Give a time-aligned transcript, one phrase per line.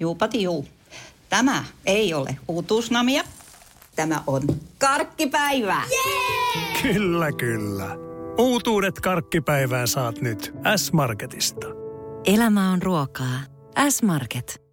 [0.00, 0.66] Juupati juu.
[1.28, 3.24] Tämä ei ole uutuusnamia.
[3.96, 4.42] Tämä on
[4.78, 5.82] karkkipäivää.
[5.90, 6.82] Yeah!
[6.82, 7.96] Kyllä, kyllä.
[8.38, 11.66] Uutuudet karkkipäivää saat nyt S-Marketista.
[12.24, 13.40] Elämä on ruokaa.
[13.88, 14.66] S-Market.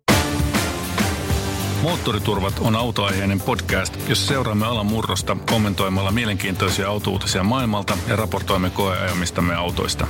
[1.82, 9.56] Moottoriturvat on autoaiheinen podcast, jossa seuraamme alan murrosta kommentoimalla mielenkiintoisia autouutisia maailmalta ja raportoimme koeajamistamme
[9.56, 10.08] autoista.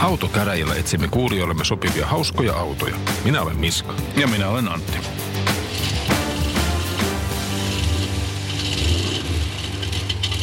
[0.00, 2.96] Autokäräjillä etsimme kuulijoillemme sopivia hauskoja autoja.
[3.24, 3.94] Minä olen Miska.
[4.16, 4.98] Ja minä olen Antti.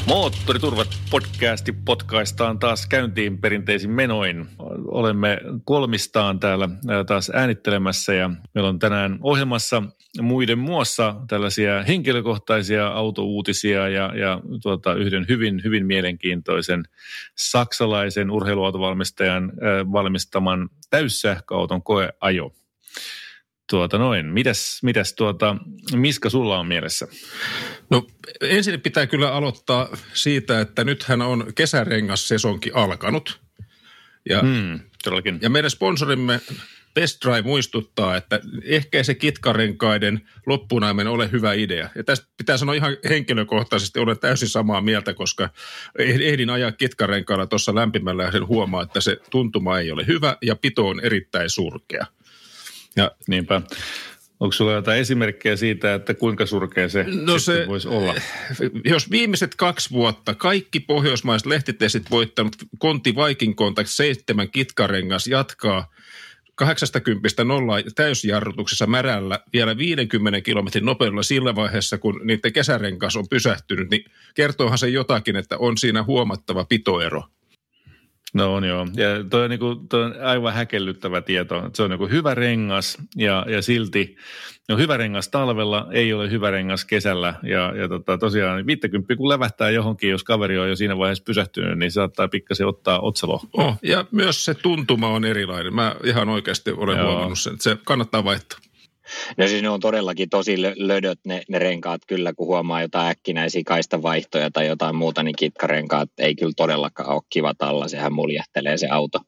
[0.10, 4.48] Moottoriturvat podcasti podcaistaan taas käyntiin perinteisin menoin.
[4.88, 6.70] Olemme kolmistaan täällä
[7.08, 9.84] taas äänittelemässä ja meillä on tänään ohjelmassa
[10.22, 16.84] muiden muassa tällaisia henkilökohtaisia autouutisia ja, ja tuota, yhden hyvin, hyvin mielenkiintoisen
[17.36, 19.52] saksalaisen urheiluautovalmistajan
[19.92, 22.54] valmistaman täyssähköauton koeajo.
[23.70, 24.26] Tuota noin.
[24.26, 25.56] Mitäs, mitäs tuota,
[25.94, 27.08] Miska sulla on mielessä?
[27.90, 28.08] No
[28.42, 33.40] ensin pitää kyllä aloittaa siitä, että nythän on kesärengas-sesonki alkanut.
[34.30, 35.40] Ja, hmm, todellakin.
[35.42, 36.42] ja meidän sponsorimme
[36.94, 41.90] Best Drive muistuttaa, että ehkä se kitkarenkaiden loppunaimen ole hyvä idea.
[41.96, 45.50] Ja tästä pitää sanoa ihan henkilökohtaisesti, olen täysin samaa mieltä, koska
[46.00, 50.56] ehdin ajaa kitkarenkailla tuossa lämpimällä ja sen huomaa, että se tuntuma ei ole hyvä ja
[50.56, 52.06] pito on erittäin surkea.
[53.00, 53.62] Ja niinpä.
[54.40, 58.16] Onko sulla jotain esimerkkejä siitä, että kuinka surkea se, no se voisi olla?
[58.86, 65.92] Jos viimeiset kaksi vuotta kaikki pohjoismaiset lehtitestit voittanut Konti Viking Contact 7 kitkarengas jatkaa
[66.56, 73.90] 80 nolla täysjarrutuksessa märällä vielä 50 kilometrin nopeudella sillä vaiheessa, kun niiden kesärenkas on pysähtynyt,
[73.90, 77.24] niin kertoohan se jotakin, että on siinä huomattava pitoero.
[78.34, 78.88] No on joo.
[78.96, 81.70] Ja toi on, niinku, toi on aivan häkellyttävä tieto.
[81.74, 84.16] Se on niinku hyvä rengas ja, ja silti
[84.70, 87.34] no hyvä rengas talvella, ei ole hyvä rengas kesällä.
[87.44, 91.80] Ja, ja tota, tosiaan 50 kun lävähtää johonkin, jos kaveri on jo siinä vaiheessa pysähtynyt,
[91.80, 93.42] niin saattaa pikkasen ottaa otsalo.
[93.54, 95.76] Oh, ja myös se tuntuma on erilainen.
[95.76, 97.12] Mä ihan oikeasti olen joo.
[97.12, 98.60] huomannut sen, että se kannattaa vaihtaa.
[99.38, 103.62] No siis ne on todellakin tosi lödöt ne, ne renkaat kyllä, kun huomaa jotain äkkinäisiä
[103.66, 107.88] kaistavaihtoja tai jotain muuta, niin kitkarenkaat ei kyllä todellakaan ole kiva talla.
[107.88, 109.20] Sehän muljehtelee se auto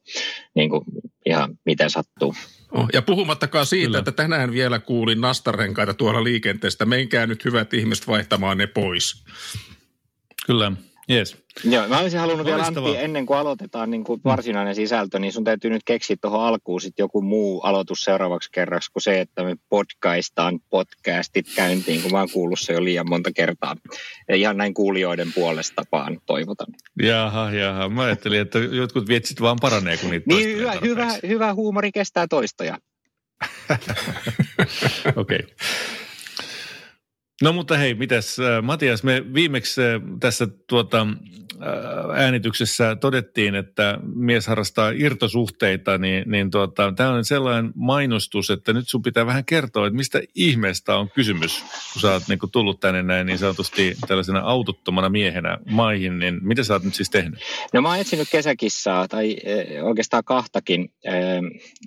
[0.54, 0.84] niin kuin
[1.26, 2.34] ihan miten sattuu.
[2.72, 3.98] Oh, ja puhumattakaan siitä, kyllä.
[3.98, 6.84] että tänään vielä kuulin nastarenkaita tuolla liikenteestä.
[6.84, 9.24] Menkää nyt hyvät ihmiset vaihtamaan ne pois.
[10.46, 10.72] Kyllä.
[11.10, 11.36] Yes.
[11.64, 15.44] Joo, mä olisin halunnut vielä Antti, ennen kuin aloitetaan niin kuin varsinainen sisältö, niin sun
[15.44, 19.56] täytyy nyt keksiä tuohon alkuun sit joku muu aloitus seuraavaksi kerraksi kuin se, että me
[19.68, 23.76] podcaistaan podcastit käyntiin, kun mä oon kuullut se jo liian monta kertaa.
[24.28, 26.74] Ja ihan näin kuulijoiden puolesta vaan toivotan.
[27.02, 27.88] Jaha, jaha.
[27.88, 32.26] Mä ajattelin, että jotkut vietsit vaan paranee, kun niitä Niin, hyvä, hyvä, hyvä huumori kestää
[32.26, 32.78] toistoja.
[35.16, 35.38] Okei.
[35.38, 35.56] okay.
[37.42, 41.06] No mutta hei, mitäs äh, Matias, me viimeksi äh, tässä tuota,
[42.14, 48.88] äänityksessä todettiin, että mies harrastaa irtosuhteita, niin, niin tuota, tämä on sellainen mainostus, että nyt
[48.88, 52.80] sun pitää vähän kertoa, että mistä ihmeestä on kysymys, kun sä oot niin kun tullut
[52.80, 57.40] tänne näin niin sanotusti tällaisena autottomana miehenä maihin, niin mitä sä oot nyt siis tehnyt?
[57.72, 59.36] No mä oon etsinyt kesäkissaa, tai
[59.82, 60.92] oikeastaan kahtakin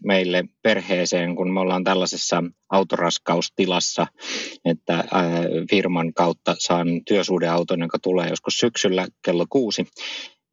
[0.04, 2.44] meille perheeseen, kun me ollaan tällaisessa
[2.76, 4.08] autoraskaustilassa,
[4.66, 5.04] että
[5.70, 9.88] firman kautta saan työsuhdeauton, joka tulee joskus syksyllä kello kuusi.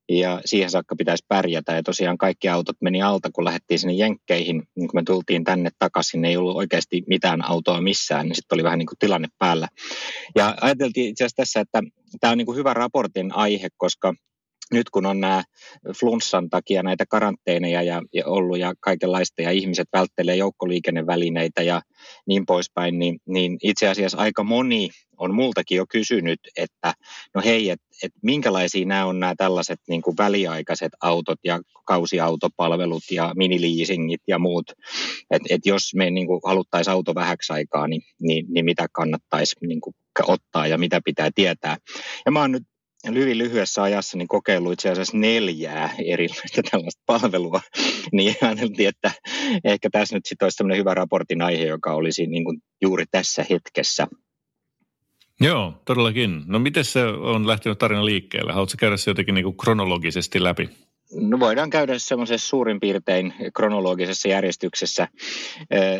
[0.09, 1.73] Ja siihen saakka pitäisi pärjätä.
[1.73, 4.63] Ja tosiaan kaikki autot meni alta, kun lähdettiin sinne Jenkkeihin.
[4.77, 8.27] Niin kun me tultiin tänne takaisin, ei ollut oikeasti mitään autoa missään.
[8.27, 9.69] Niin sitten oli vähän niin kuin tilanne päällä.
[10.37, 11.83] Ja ajateltiin itse asiassa tässä, että
[12.21, 14.15] tämä on niin kuin hyvä raportin aihe, koska
[14.73, 15.43] nyt kun on nämä
[16.01, 21.83] flunssan takia näitä karanteeneja ja, ja ollut ja kaikenlaista ja ihmiset välttelee joukkoliikennevälineitä ja
[22.27, 26.95] niin poispäin, niin, niin itse asiassa aika moni on multakin jo kysynyt, että
[27.35, 33.03] no hei, että et minkälaisia nämä on nämä tällaiset niin kuin väliaikaiset autot ja kausiautopalvelut
[33.11, 34.73] ja miniliisingit ja muut,
[35.31, 39.57] että et jos me niin kuin haluttaisiin auto vähäksi aikaa, niin, niin, niin mitä kannattaisi
[39.67, 41.77] niin kuin ottaa ja mitä pitää tietää.
[42.27, 42.63] Ja mä oon nyt
[43.09, 47.61] hyvin lyhyessä ajassa niin kokeillut itse asiassa neljää erilaista tällaista palvelua,
[48.13, 49.13] niin ajateltiin, että
[49.65, 53.45] ehkä tässä nyt sitten olisi sellainen hyvä raportin aihe, joka olisi niin kuin juuri tässä
[53.51, 54.07] hetkessä.
[55.41, 56.43] Joo, todellakin.
[56.47, 58.53] No miten se on lähtenyt tarina liikkeelle?
[58.53, 60.71] Haluatko käydä se jotenkin niin kuin kronologisesti läpi?
[61.15, 65.09] No voidaan käydä semmoisessa suurin piirtein kronologisessa järjestyksessä.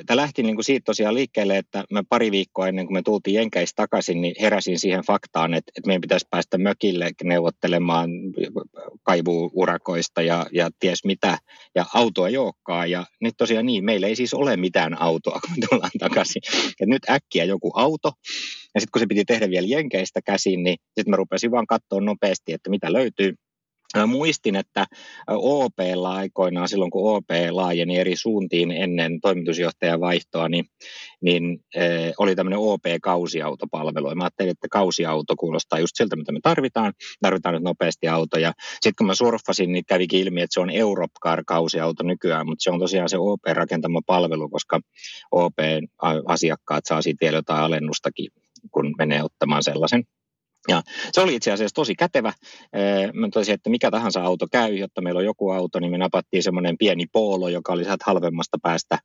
[0.07, 3.35] Tämä lähti niin kuin siitä tosiaan liikkeelle, että mä pari viikkoa ennen kuin me tultiin
[3.35, 8.11] Jenkeistä takaisin, niin heräsin siihen faktaan, että, meidän pitäisi päästä mökille neuvottelemaan
[9.03, 11.39] kaivuurakoista ja, ja ties mitä,
[11.75, 12.91] ja autoa ei olekaan.
[12.91, 16.43] Ja nyt tosiaan niin, meillä ei siis ole mitään autoa, kun me tullaan takaisin.
[16.81, 18.13] Et nyt äkkiä joku auto,
[18.75, 22.01] ja sitten kun se piti tehdä vielä Jenkeistä käsin, niin sitten mä rupesin vaan katsoa
[22.01, 23.35] nopeasti, että mitä löytyy.
[23.97, 24.87] Mä muistin, että
[25.29, 25.73] op
[26.09, 30.65] aikoinaan, silloin kun OP laajeni eri suuntiin ennen toimitusjohtajan vaihtoa, niin,
[31.21, 31.83] niin äh,
[32.19, 34.15] oli tämmöinen OP-kausiautopalvelu.
[34.15, 36.93] mä ajattelin, että kausiauto kuulostaa just siltä, mitä me tarvitaan.
[37.21, 38.53] Tarvitaan nyt nopeasti autoja.
[38.73, 42.81] Sitten kun mä surffasin, niin kävikin ilmi, että se on Europcar-kausiauto nykyään, mutta se on
[42.81, 44.81] tosiaan se OP-rakentama palvelu, koska
[45.31, 48.29] OP-asiakkaat saa siitä vielä jotain alennustakin,
[48.71, 50.05] kun menee ottamaan sellaisen.
[50.69, 50.83] Ja
[51.13, 52.33] se oli itse asiassa tosi kätevä.
[53.13, 56.43] Mä totesin, että mikä tahansa auto käy, jotta meillä on joku auto, niin me napattiin
[56.43, 58.99] semmoinen pieni poolo, joka oli sieltä halvemmasta päästä.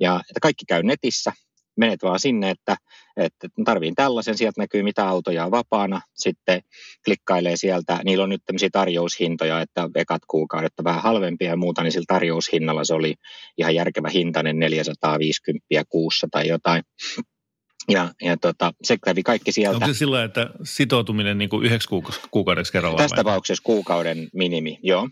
[0.00, 1.32] Ja että kaikki käy netissä.
[1.76, 2.76] Menet vaan sinne, että,
[3.16, 6.60] että tarviin tällaisen, sieltä näkyy mitä autoja on vapaana, sitten
[7.04, 11.82] klikkailee sieltä, niillä on nyt tämmöisiä tarjoushintoja, että ekat kuukaudet on vähän halvempia ja muuta,
[11.82, 13.14] niin sillä tarjoushinnalla se oli
[13.58, 16.82] ihan järkevä hintainen 450 kuussa tai jotain.
[17.88, 19.76] Ja, ja tota, se kävi kaikki sieltä.
[19.76, 21.88] Onko se sillä että sitoutuminen niin kuin yhdeksi
[22.30, 23.04] kuukaudeksi kerrallaan?
[23.04, 25.08] Tässä tapauksessa kuukauden minimi, joo.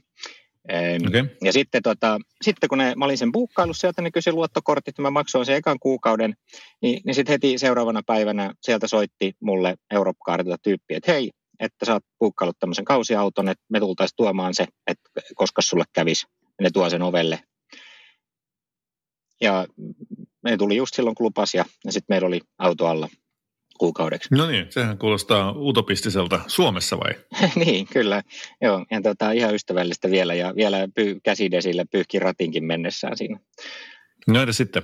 [1.06, 1.26] Okay.
[1.44, 5.10] Ja sitten, tota, sitten kun ne, mä olin sen buukkaillut sieltä, ne kysyi luottokortit, mä
[5.10, 6.34] maksoin sen ekan kuukauden,
[6.82, 11.30] niin, niin sitten heti seuraavana päivänä sieltä soitti mulle Europcartilta tyyppi, että hei,
[11.60, 16.26] että sä oot buukkaillut tämmöisen kausiauton, että me tultaisiin tuomaan se, että koska sulle kävisi.
[16.60, 17.40] Ne tuo sen ovelle.
[19.40, 19.66] Ja
[20.42, 23.08] me tuli just silloin, kun lupas ja, ja sitten meillä oli auto alla
[23.78, 24.28] kuukaudeksi.
[24.34, 27.14] No niin, sehän kuulostaa utopistiselta Suomessa vai?
[27.64, 28.22] niin, kyllä.
[28.60, 33.38] Joo, ja tota, ihan ystävällistä vielä ja vielä py, käsidesillä pyyhki ratinkin mennessään siinä.
[34.26, 34.82] No entä sitten?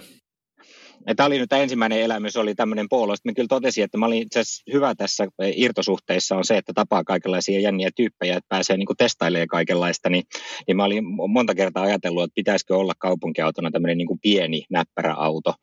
[1.16, 3.16] Tämä oli nyt tämä ensimmäinen elämys, oli tämmöinen puolo.
[3.16, 5.26] Sitten kyllä totesin, että mä olin itse hyvä tässä
[5.56, 10.10] irtosuhteissa on se, että tapaa kaikenlaisia jänniä tyyppejä, että pääsee niin testailemaan kaikenlaista.
[10.10, 10.24] Niin,
[10.66, 15.54] niin mä olin monta kertaa ajatellut, että pitäisikö olla kaupunkiautona tämmöinen niin pieni näppärä auto.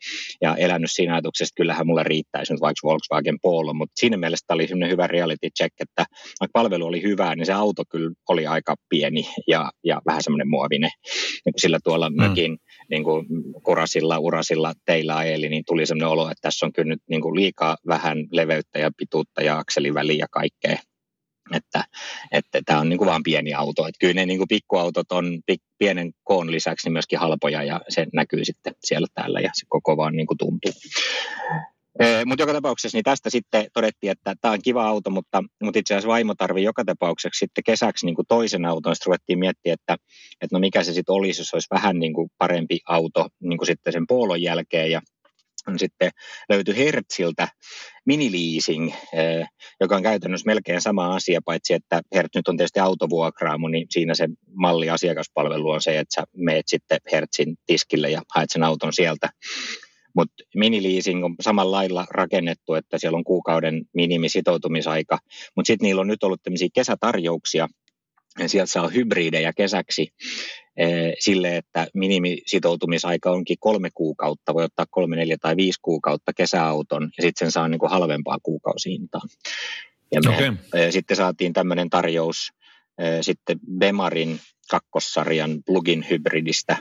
[0.42, 3.74] Ja elänyt siinä ajatuksessa, että kyllähän mulle riittäisi nyt vaikka Volkswagen Polo.
[3.74, 6.06] Mutta siinä mielessä tämä oli semmoinen hyvä reality check, että
[6.40, 10.50] vaikka palvelu oli hyvä, niin se auto kyllä oli aika pieni ja, ja vähän semmoinen
[10.50, 10.90] muovinen.
[11.46, 12.16] Niin sillä tuolla mm.
[12.16, 12.58] mökin
[12.90, 13.26] niin kuin
[13.64, 17.36] kurasilla, urasilla teillä ajeli, niin tuli sellainen olo, että tässä on kyllä nyt niin kuin
[17.36, 20.78] liikaa vähän leveyttä ja pituutta ja akseliväliä ja kaikkea.
[21.54, 21.84] Että,
[22.32, 23.88] että tämä on niin kuin vaan pieni auto.
[23.88, 25.40] Että kyllä ne niin kuin pikkuautot on
[25.78, 29.98] pienen koon lisäksi niin myöskin halpoja ja se näkyy sitten siellä täällä ja se koko
[29.98, 30.72] vaan niin kuin tuntuu.
[32.26, 35.94] Mutta joka tapauksessa niin tästä sitten todettiin, että tämä on kiva auto, mutta, mutta itse
[35.94, 38.96] asiassa vaimo tarvii joka tapauksessa sitten kesäksi niin kuin toisen auton.
[38.96, 39.94] Sitten ruvettiin miettiä, että,
[40.42, 43.68] että no mikä se sitten olisi, jos olisi vähän niin kuin parempi auto niin kuin
[43.68, 44.92] sitten sen poolon jälkeen.
[44.92, 45.02] Ja
[45.78, 46.12] sitten
[46.50, 47.48] löytyi Hertziltä
[48.06, 48.94] miniliising,
[49.80, 54.16] joka on käytännössä melkein sama asia, paitsi että Hertz nyt on tietysti autovuokraamo, niin siinä
[54.16, 58.94] se malli asiakaspalvelu on se, että sä meet sitten Hertzin tiskille ja haet sen auton
[58.94, 59.30] sieltä.
[60.16, 65.20] Mutta miniliising on samalla lailla rakennettu, että siellä on kuukauden minimisitoutumisaika,
[65.56, 67.68] mutta sitten niillä on nyt ollut tämmöisiä kesätarjouksia,
[68.48, 70.08] sieltä saa hybridejä kesäksi
[71.20, 77.22] sille, että minimisitoutumisaika onkin kolme kuukautta, voi ottaa kolme, neljä tai viisi kuukautta kesäauton ja
[77.22, 79.22] sitten sen saa niin kuin halvempaa kuukausihintaa.
[80.12, 80.54] Ja me okay.
[80.74, 82.54] e, sitten saatiin tämmöinen tarjous
[82.98, 84.40] e, sitten Bemarin
[84.70, 86.78] kakkossarjan plugin hybridistä,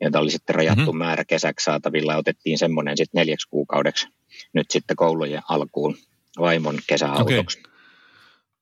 [0.00, 0.98] jota oli sitten rajattu mm-hmm.
[0.98, 4.06] määrä kesäksi saatavilla ja otettiin semmoinen sitten neljäksi kuukaudeksi
[4.52, 5.96] nyt sitten koulujen alkuun
[6.38, 7.58] vaimon kesäautoksi.
[7.60, 7.73] Okay.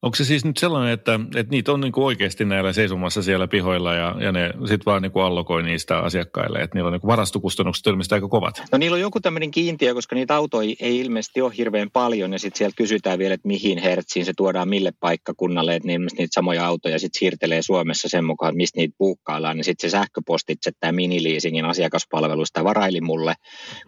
[0.02, 3.48] Onko se siis nyt sellainen, että, että niitä on niin kuin oikeasti näillä seisomassa siellä
[3.48, 7.06] pihoilla ja, ja ne sitten vaan niin kuin allokoi niistä asiakkaille, että niillä on niin
[7.06, 8.62] varastokustannukset ilmeisesti aika kovat?
[8.72, 12.38] No niillä on joku tämmöinen kiintiö, koska niitä autoja ei ilmeisesti ole hirveän paljon ja
[12.38, 16.66] sitten sieltä kysytään vielä, että mihin hertsiin se tuodaan mille paikkakunnalle, että niin niitä samoja
[16.66, 19.56] autoja sitten siirtelee Suomessa sen mukaan, että mistä niitä puukkaillaan.
[19.56, 23.34] Niin sitten se sähköpostitse tämä miniliisingin asiakaspalvelusta varaili mulle,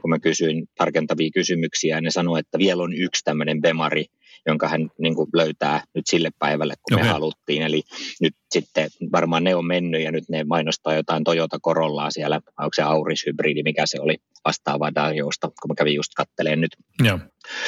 [0.00, 4.06] kun mä kysyin tarkentavia kysymyksiä ja ne sanoi, että vielä on yksi tämmöinen Bemari,
[4.46, 7.06] jonka hän niin kuin löytää nyt sille päivälle, kun okay.
[7.06, 7.62] me haluttiin.
[7.62, 7.82] Eli
[8.20, 12.70] nyt sitten varmaan ne on mennyt ja nyt ne mainostaa jotain Toyota Corollaa siellä, onko
[12.74, 16.76] se Auris-hybridi, mikä se oli vastaavaa Darjosta, kun mä kävin just katteleen nyt.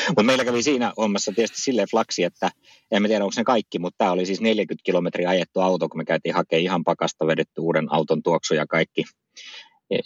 [0.09, 2.51] Mutta meillä kävi siinä hommassa tietysti silleen flaksi, että
[2.91, 6.05] en tiedä onko ne kaikki, mutta tämä oli siis 40 kilometriä ajettu auto, kun me
[6.05, 9.05] käytiin hakemaan ihan pakasta vedetty uuden auton tuoksu ja kaikki.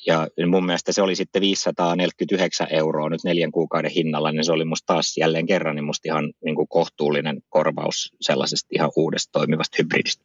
[0.07, 4.65] Ja mun mielestä se oli sitten 549 euroa nyt neljän kuukauden hinnalla, niin se oli
[4.65, 9.77] musta taas jälleen kerran niin musta ihan niin kuin kohtuullinen korvaus sellaisesta ihan uudesta toimivasta
[9.79, 10.25] hybridistä.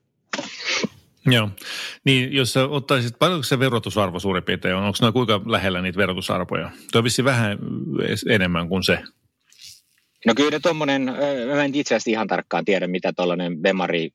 [1.26, 1.50] Joo.
[2.04, 4.84] Niin jos sä ottaisit, paljonko se verotusarvo suurin piirtein on?
[4.84, 6.72] Onko noin kuinka lähellä niitä verotusarvoja?
[6.92, 7.60] Tuo vähän
[8.30, 9.00] enemmän kuin se.
[10.26, 11.02] No kyllä tuommoinen,
[11.54, 14.10] mä en itse asiassa ihan tarkkaan tiedä, mitä tuollainen Bemari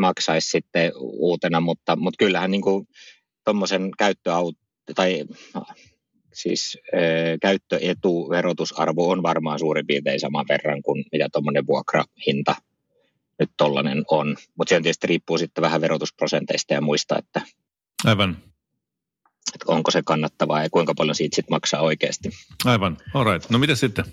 [0.00, 2.62] maksaisi sitten uutena, mutta, mutta kyllähän niin
[3.44, 4.61] tuommoisen käyttöauto,
[4.94, 5.24] tai
[6.32, 6.78] siis
[7.42, 12.54] käyttöetuverotusarvo on varmaan suurin piirtein saman verran kuin mitä tuommoinen vuokrahinta
[13.38, 14.36] nyt tollainen on.
[14.58, 17.40] Mutta se tietysti riippuu sitten vähän verotusprosenteista ja muista, että,
[18.04, 18.36] Aivan.
[19.54, 22.30] että onko se kannattavaa ja kuinka paljon siitä sitten maksaa oikeasti.
[22.64, 23.50] Aivan, all right.
[23.50, 24.04] No mitä sitten?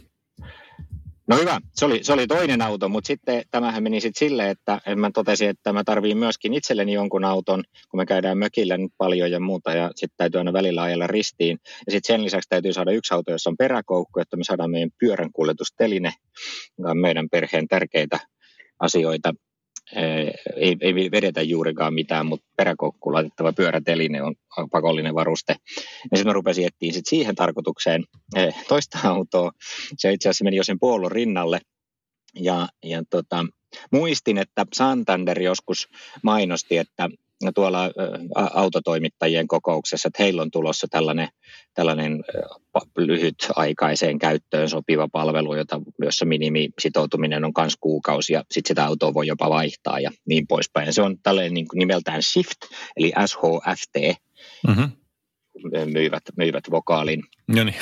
[1.29, 4.81] No hyvä, se oli, se oli toinen auto, mutta sitten tämähän meni sitten silleen, että
[4.95, 9.31] mä totesin, että mä tarviin myöskin itselleni jonkun auton, kun me käydään mökillä nyt paljon
[9.31, 11.57] ja muuta, ja sitten täytyy aina välillä ajella ristiin.
[11.85, 14.89] Ja sitten sen lisäksi täytyy saada yksi auto, jossa on peräkoukku, että me saadaan meidän
[14.99, 16.13] pyöränkuljetusteline,
[16.77, 18.19] joka on meidän perheen tärkeitä
[18.79, 19.33] asioita.
[20.55, 24.35] Ei, ei vedetä juurikaan mitään, mutta peräkoukkuun laitettava pyöräteline on
[24.71, 25.55] pakollinen varuste.
[26.11, 28.05] Ja sitten mä rupesin etsiä sit siihen tarkoitukseen
[28.67, 29.51] toista autoa.
[29.97, 31.59] Se itse asiassa meni jo sen puolon rinnalle.
[32.35, 33.45] Ja, ja tota,
[33.91, 35.87] muistin, että Santander joskus
[36.23, 37.09] mainosti, että
[37.55, 37.91] tuolla
[38.35, 41.27] autotoimittajien kokouksessa, että heillä on tulossa tällainen,
[41.73, 42.23] tällainen
[42.97, 49.27] lyhytaikaiseen käyttöön sopiva palvelu, jota, jossa minimisitoutuminen on myös kuukausi ja sitten sitä autoa voi
[49.27, 50.85] jopa vaihtaa ja niin poispäin.
[50.85, 52.57] Ja se on tällainen niin kuin nimeltään Shift,
[52.97, 54.21] eli SHFT,
[54.67, 54.91] mm-hmm.
[55.93, 57.23] myivät, myivät vokaalin.
[57.47, 57.75] No niin.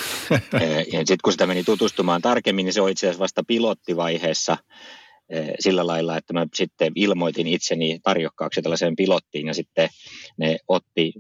[0.98, 4.58] sitten kun sitä meni tutustumaan tarkemmin, niin se on itse asiassa vasta pilottivaiheessa
[5.60, 9.90] sillä lailla, että mä sitten ilmoitin itseni tarjokkaaksi tällaiseen pilottiin ja sitten
[10.38, 11.14] ne otti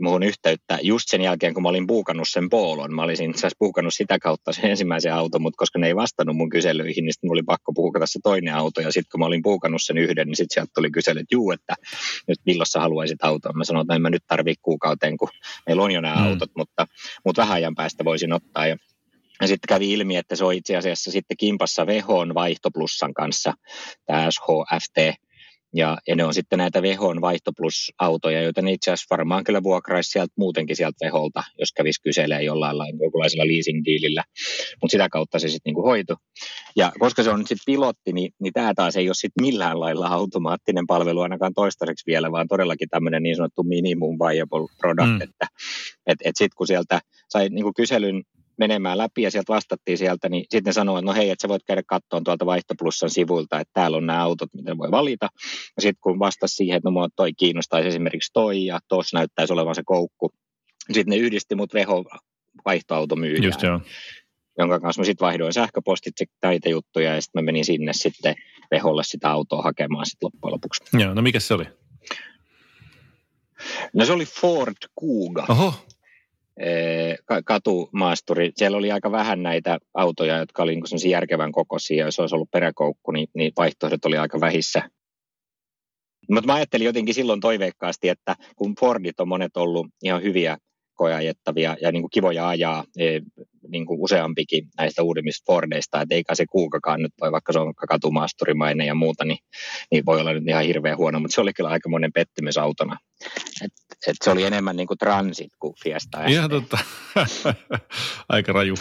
[0.00, 2.94] muun yhteyttä just sen jälkeen, kun mä olin puukannut sen poolon.
[2.94, 6.48] Mä olisin itse puukannut sitä kautta sen ensimmäisen auton, mutta koska ne ei vastannut mun
[6.48, 8.80] kyselyihin, niin sitten oli pakko puukata se toinen auto.
[8.80, 11.50] Ja sitten kun mä olin puukannut sen yhden, niin sitten sieltä tuli kysely, että juu,
[11.50, 11.74] että
[12.28, 13.58] nyt milloin sä haluaisit auton.
[13.58, 15.28] Mä sanoin, että en mä nyt tarvii kuukauteen, kun
[15.66, 16.26] meillä on jo nämä mm.
[16.26, 16.86] autot, mutta,
[17.24, 18.66] mutta vähän ajan päästä voisin ottaa.
[18.66, 18.76] Ja
[19.40, 23.54] ja sitten kävi ilmi, että se on itse asiassa sitten kimpassa Vehon vaihtoplussan kanssa,
[24.06, 25.20] tämä SHFT.
[25.74, 30.10] Ja, ja ne on sitten näitä Vehon vaihtoplus-autoja, joita ne itse asiassa varmaan kyllä vuokraisi
[30.10, 34.24] sieltä muutenkin sieltä Veholta, jos kävisi kyselee jollain lailla, jonkunlaisella leasing-diilillä.
[34.82, 36.14] Mutta sitä kautta se sitten niinku hoitu.
[36.76, 39.80] Ja koska se on nyt sitten pilotti, niin, niin tämä taas ei ole sitten millään
[39.80, 45.22] lailla automaattinen palvelu ainakaan toistaiseksi vielä, vaan todellakin tämmöinen niin sanottu minimum viable product, mm.
[45.22, 45.46] että
[46.06, 48.22] et, et sitten kun sieltä sai niinku kyselyn
[48.60, 51.62] menemään läpi ja sieltä vastattiin sieltä, niin sitten sanoi, että no hei, että sä voit
[51.66, 55.28] käydä kattoon tuolta Vaihtoplussan sivuilta, että täällä on nämä autot, mitä voi valita.
[55.76, 59.52] Ja sitten kun vastasi siihen, että no mua toi kiinnostaisi esimerkiksi toi ja tuossa näyttäisi
[59.52, 60.30] olevan se koukku,
[60.92, 62.04] sitten ne yhdisti mut veho
[62.64, 63.44] vaihtoautomyyjään.
[63.44, 63.80] Just joo
[64.58, 68.34] jonka kanssa mä sitten vaihdoin sähköpostitse näitä juttuja ja sitten mä menin sinne sitten
[68.70, 70.84] veholle sitä autoa hakemaan sitten loppujen lopuksi.
[70.92, 71.64] Joo, no mikä se oli?
[73.94, 75.46] No se oli Ford Kuga.
[75.48, 75.74] Oho,
[77.44, 78.52] katumaasturi.
[78.56, 82.04] Siellä oli aika vähän näitä autoja, jotka oli niin järkevän kokoisia.
[82.04, 84.90] Jos olisi ollut peräkoukku, niin, niin vaihtoehdot oli aika vähissä.
[86.30, 90.58] Mutta mä ajattelin jotenkin silloin toiveikkaasti, että kun Fordit on monet ollut ihan hyviä
[91.00, 93.20] koeajettavia ja niin kuin kivoja ajaa e,
[93.68, 97.74] niin kuin useampikin näistä uudimmista Fordeista, että eikä se kuukakaan nyt voi, vaikka se on
[97.74, 99.38] katumaasturimainen ja muuta, niin,
[99.90, 102.98] niin voi olla nyt ihan hirveän huono, mutta se oli kyllä aikamoinen pettymys autona.
[103.64, 103.72] Et,
[104.06, 106.24] et se oli enemmän niin kuin transit kuin Fiesta.
[106.24, 106.78] Ihan totta.
[108.28, 108.74] Aika raju,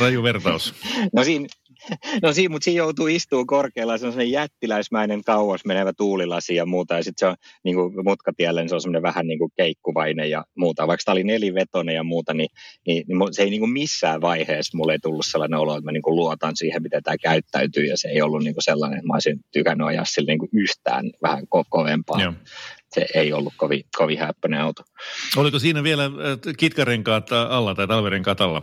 [0.00, 0.74] raju vertaus.
[1.12, 1.46] no siinä,
[2.22, 6.66] No siinä, mutta siinä joutuu istumaan korkealla, se on sellainen jättiläismäinen kauas menevä tuulilasi ja
[6.66, 9.52] muuta, ja sitten se on niin kuin mutkatielle, niin se on semmoinen vähän niin kuin
[9.56, 10.86] keikkuvainen ja muuta.
[10.86, 12.48] Vaikka tämä oli nelivetonen ja muuta, niin,
[12.86, 15.92] niin, niin se ei niin kuin missään vaiheessa mulle ei tullut sellainen olo, että mä
[15.92, 19.06] niin kuin luotan siihen, miten tämä käyttäytyy, ja se ei ollut niin kuin sellainen, että
[19.06, 22.22] mä olisin tykännyt ajaa sille niin kuin yhtään vähän ko- kovempaa.
[22.22, 22.32] Joo
[22.94, 24.82] se ei ollut kovin, kovin häppöinen auto.
[25.36, 26.12] Oliko siinä vielä äh,
[26.56, 28.62] kitkarenkaat alla tai talverenkaat alla?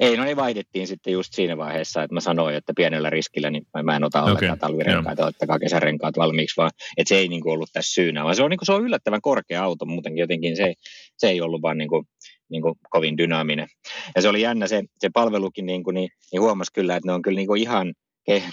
[0.00, 3.66] Ei, no ne vaihdettiin sitten just siinä vaiheessa, että mä sanoin, että pienellä riskillä niin
[3.82, 4.58] mä en ota ollenkaan okay.
[4.58, 8.42] talvirenkaita, ottakaa kesärenkaat valmiiksi, vaan että se ei niin kuin ollut tässä syynä, vaan se
[8.42, 10.74] on, niin kuin, se on yllättävän korkea auto, muutenkin jotenkin se,
[11.16, 12.04] se ei ollut vaan niin kuin,
[12.50, 13.68] niin kuin kovin dynaaminen.
[14.16, 17.12] Ja se oli jännä se, se palvelukin, niin, kuin, niin, niin huomasi kyllä, että ne
[17.12, 17.94] on kyllä niin kuin ihan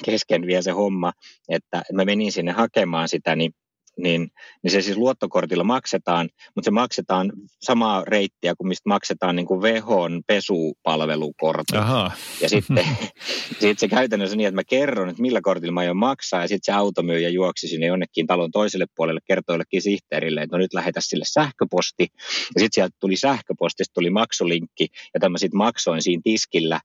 [0.05, 1.13] kesken vielä se homma,
[1.49, 3.51] että mä menin sinne hakemaan sitä, niin
[3.97, 4.31] niin,
[4.63, 9.61] niin se siis luottokortilla maksetaan, mutta se maksetaan samaa reittiä kuin mistä maksetaan niin kuin
[9.61, 11.77] Vehon pesupalvelukortti.
[11.77, 12.11] Aha.
[12.41, 12.85] Ja sitten
[13.61, 16.73] sit se käytännössä niin, että mä kerron, että millä kortilla mä aion maksaa, ja sitten
[16.73, 21.01] se automyyjä juoksi sinne jonnekin talon toiselle puolelle, kertoi jollekin sihteerille, että no nyt lähetä
[21.01, 22.07] sille sähköposti.
[22.55, 26.79] Ja sitten sieltä tuli sähköpostista, tuli maksulinkki, ja mä sitten maksoin siinä tiskillä.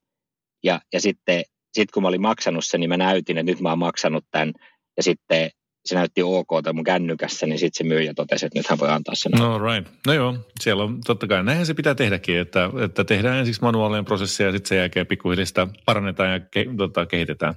[0.64, 3.68] Ja, ja sitten sit kun mä olin maksanut sen, niin mä näytin, että nyt mä
[3.68, 4.52] oon maksanut tämän,
[4.96, 5.50] ja sitten
[5.84, 9.32] se näytti ok mun kännykässä, niin sitten se myyjä totesi, että nythän voi antaa sen.
[9.32, 9.92] No right.
[10.06, 14.04] No joo, siellä on totta kai, näinhän se pitää tehdäkin, että, että tehdään ensiksi manuaalinen
[14.04, 17.54] prosessi ja sitten sen jälkeen pikkuhiljaa parannetaan ja ke, tota, kehitetään.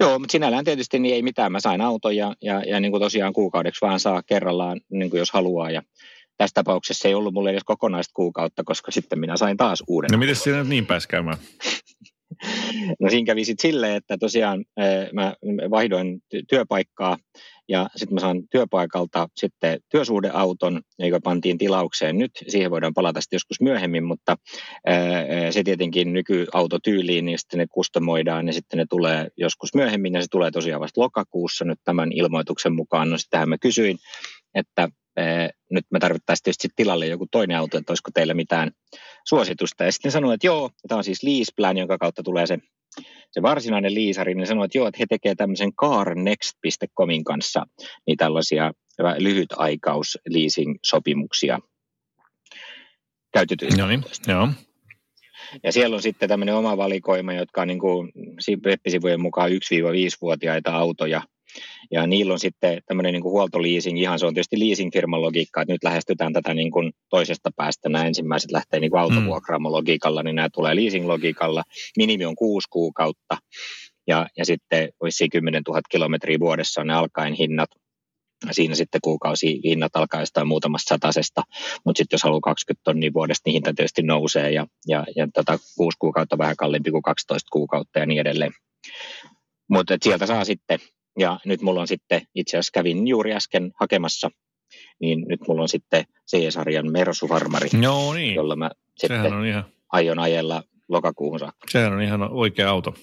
[0.00, 1.52] Joo, mutta sinällään tietysti niin ei mitään.
[1.52, 5.18] Mä sain auton ja, ja, ja niin kuin tosiaan kuukaudeksi vaan saa kerrallaan, niin kuin
[5.18, 5.70] jos haluaa.
[5.70, 5.82] Ja
[6.36, 10.08] tässä tapauksessa ei ollut mulle edes kokonaista kuukautta, koska sitten minä sain taas uuden.
[10.12, 11.38] No miten siinä niin pääsi käymään?
[13.00, 14.64] No siinä kävi sitten silleen, että tosiaan
[15.12, 15.34] mä
[15.70, 17.18] vaihdoin työpaikkaa
[17.68, 22.30] ja sitten mä saan työpaikalta sitten työsuhdeauton, joka pantiin tilaukseen nyt.
[22.48, 24.36] Siihen voidaan palata sitten joskus myöhemmin, mutta
[25.50, 30.28] se tietenkin nykyauto-tyyliin, niin sitten ne kustomoidaan ja sitten ne tulee joskus myöhemmin ja se
[30.30, 33.10] tulee tosiaan vasta lokakuussa nyt tämän ilmoituksen mukaan.
[33.10, 33.98] No sitähän mä kysyin,
[34.54, 34.88] että
[35.70, 38.70] nyt me tarvittaisiin tietysti tilalle joku toinen auto, että olisiko teillä mitään
[39.28, 39.84] suositusta.
[39.84, 42.58] Ja sitten sanoin, että joo, tämä on siis lease plan, jonka kautta tulee se,
[43.30, 44.34] se varsinainen liisari.
[44.34, 47.66] Niin sanoi, että joo, että he tekevät tämmöisen carnext.comin kanssa
[48.06, 48.72] niin tällaisia
[49.18, 51.58] lyhytaikaus leasing-sopimuksia
[53.32, 54.48] käytetyistä no niin, joo.
[55.64, 58.12] Ja siellä on sitten tämmöinen oma valikoima, jotka on niin kuin
[58.64, 61.22] web-sivujen mukaan 1-5-vuotiaita autoja–
[61.90, 65.72] ja niillä on sitten tämmöinen niin kuin huoltoliising, ihan se on tietysti leasingfirman logiikka, että
[65.72, 67.88] nyt lähestytään tätä niin kuin toisesta päästä.
[67.88, 71.62] Nämä ensimmäiset lähtee niin kuin autovuokraamologiikalla, niin nämä tulee leasing-logiikalla.
[71.96, 73.36] Minimi on kuusi kuukautta
[74.08, 77.70] ja, ja sitten olisi 10 000 kilometriä vuodessa on ne alkaen hinnat.
[78.50, 81.42] Siinä sitten kuukausi hinnat alkaa jostain muutamasta satasesta,
[81.84, 85.58] mutta sitten jos haluaa 20 tonnia vuodesta, niin hinta tietysti nousee ja, ja, ja tota,
[85.76, 88.52] kuusi kuukautta vähän kalliimpi kuin 12 kuukautta ja niin edelleen.
[89.70, 90.78] Mutta sieltä saa sitten
[91.18, 94.30] ja nyt mulla on sitten, itse asiassa kävin juuri äsken hakemassa,
[95.00, 98.34] niin nyt mulla on sitten C-sarjan Mersu-farmari, no niin.
[98.34, 99.64] jolla mä sitten on ihan...
[99.92, 101.66] aion ajella lokakuuhun saakka.
[101.70, 102.94] Sehän on ihan oikea auto.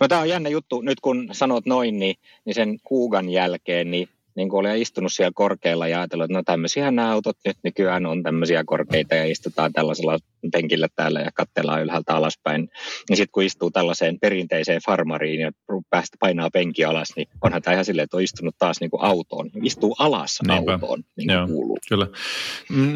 [0.00, 2.14] No tämä on jännä juttu, nyt kun sanot noin, niin,
[2.44, 6.42] niin sen kuugan jälkeen, niin niin kuin olen istunut siellä korkealla ja ajatellut, että no
[6.42, 10.18] tämmöisiä nämä autot nyt nykyään on tämmöisiä korkeita ja istutaan tällaisella
[10.52, 12.68] penkillä täällä ja katsellaan ylhäältä alaspäin.
[13.08, 15.52] Niin sitten kun istuu tällaiseen perinteiseen farmariin ja
[15.90, 19.02] päästä painaa penki alas, niin onhan tämä ihan silleen, että on istunut taas niin kuin
[19.02, 19.50] autoon.
[19.62, 20.72] Istuu alas Niinpä.
[20.72, 21.78] autoon, niin kuin Joo, kuuluu.
[21.88, 22.06] Kyllä.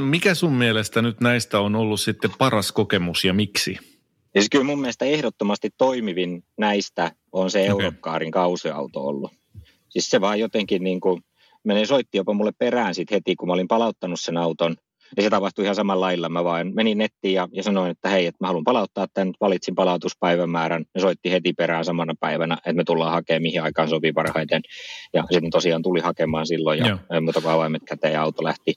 [0.03, 3.79] Mikä sun mielestä nyt näistä on ollut sitten paras kokemus ja miksi?
[4.35, 7.85] Ja siis kyllä mun mielestä ehdottomasti toimivin näistä on se okay.
[7.85, 9.33] Eurokaarin kausiauto ollut.
[9.97, 11.23] Siis se vaan jotenkin niin kuin,
[11.65, 14.77] menee soitti jopa mulle perään sit heti, kun mä olin palauttanut sen auton.
[15.17, 16.29] Ja se tapahtui ihan samalla lailla.
[16.29, 19.35] Mä vaan menin nettiin ja, ja sanoin, että hei, että mä haluan palauttaa tämän.
[19.41, 20.85] Valitsin palautuspäivämäärän.
[20.95, 24.63] Ne soitti heti perään samana päivänä, että me tullaan hakemaan, mihin aikaan sopii parhaiten.
[25.15, 27.21] Ja sitten tosiaan tuli hakemaan silloin ja Joo.
[27.21, 28.75] muuta kuin avaimet käteen ja auto lähti.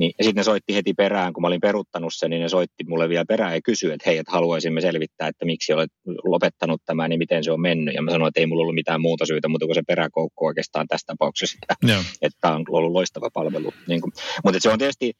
[0.00, 2.84] Niin, ja sitten ne soitti heti perään, kun mä olin peruttanut sen, niin ne soitti
[2.88, 5.90] mulle vielä perään ja kysyi, että hei, että haluaisimme selvittää, että miksi olet
[6.24, 7.94] lopettanut tämän, niin miten se on mennyt.
[7.94, 10.86] Ja mä sanoin, että ei mulla ollut mitään muuta syytä, mutta kuin se peräkoukku oikeastaan
[10.88, 13.72] tässä tapauksessa, että, että tämä on ollut loistava palvelu.
[13.88, 14.12] Niin kuin,
[14.44, 15.12] mutta se on tietysti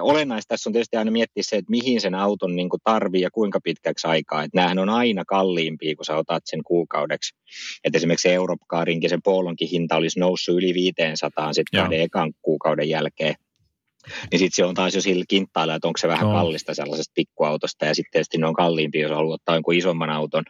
[0.00, 3.30] olennaista tässä on tietysti aina miettiä se, että mihin sen auton niin kuin tarvii ja
[3.30, 4.42] kuinka pitkäksi aikaa.
[4.42, 7.34] Että näähän on aina kalliimpia, kun sä otat sen kuukaudeksi.
[7.84, 13.34] Että esimerkiksi Europcarinkin, sen Polonkin hinta olisi noussut yli 500 sitten kahden ekan kuukauden jälkeen
[14.30, 16.32] niin sitten se on taas jo sillä kinttailla, että onko se vähän no.
[16.32, 20.44] kallista sellaisesta pikkuautosta ja sitten tietysti ne on kalliimpia, jos haluat ottaa jonkun isomman auton.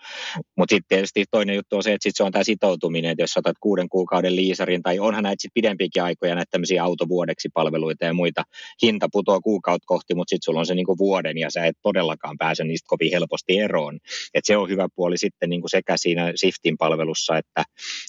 [0.56, 3.36] Mutta sitten tietysti toinen juttu on se, että sit se on tämä sitoutuminen, että jos
[3.36, 8.14] otat kuuden kuukauden liisarin tai onhan näitä sitten pidempiäkin aikoja näitä tämmöisiä autovuodeksi palveluita ja
[8.14, 8.42] muita,
[8.82, 12.38] hinta putoaa kuukautta kohti, mutta sitten sulla on se niinku vuoden ja sä et todellakaan
[12.38, 13.98] pääse niistä kovin helposti eroon.
[14.34, 17.64] Et se on hyvä puoli sitten niinku sekä siinä Siftin palvelussa että,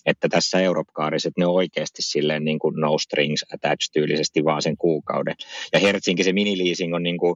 [0.05, 4.77] että tässä Europcarissa, että ne on oikeasti silleen niinku no strings attached tyylisesti vaan sen
[4.77, 5.35] kuukauden.
[5.73, 7.35] Ja Hertsinkin se miniliising on niin kuin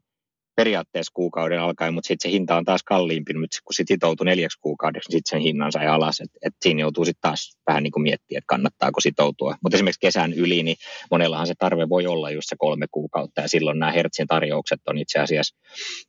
[0.55, 4.59] periaatteessa kuukauden alkaen, mutta sitten se hinta on taas kalliimpi, mutta kun sitten sitoutuu neljäksi
[4.61, 7.91] kuukaudeksi, niin sitten sen hinnan sai alas, että et siinä joutuu sitten taas vähän niin
[7.91, 9.55] kuin miettiä, että kannattaako sitoutua.
[9.63, 10.77] Mutta esimerkiksi kesän yli, niin
[11.11, 14.97] monellahan se tarve voi olla just se kolme kuukautta, ja silloin nämä Hertzin tarjoukset on
[14.97, 15.55] itse asiassa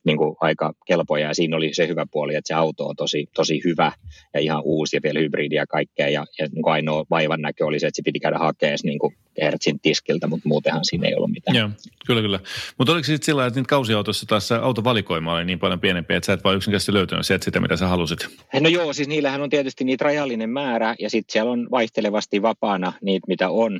[0.05, 3.27] niin kuin aika kelpoja, ja siinä oli se hyvä puoli, että se auto on tosi,
[3.35, 3.91] tosi hyvä
[4.33, 7.65] ja ihan uusi ja vielä hybridi ja kaikkea, ja, ja niin kuin ainoa vaivan näkö
[7.65, 11.15] oli se, että se piti käydä hakemaan niin kuin Hertzin tiskiltä, mutta muutenhan siinä ei
[11.15, 11.57] ollut mitään.
[11.57, 11.69] Joo,
[12.07, 12.39] kyllä, kyllä.
[12.77, 16.25] Mutta oliko sitten sillä että niitä kausiautoissa taas se autovalikoima oli niin paljon pienempi, että
[16.25, 18.19] sä et vaan yksinkertaisesti löytänyt sieltä sitä, mitä sä halusit?
[18.59, 22.93] No joo, siis niillähän on tietysti niitä rajallinen määrä ja sitten siellä on vaihtelevasti vapaana
[23.01, 23.79] niitä, mitä on.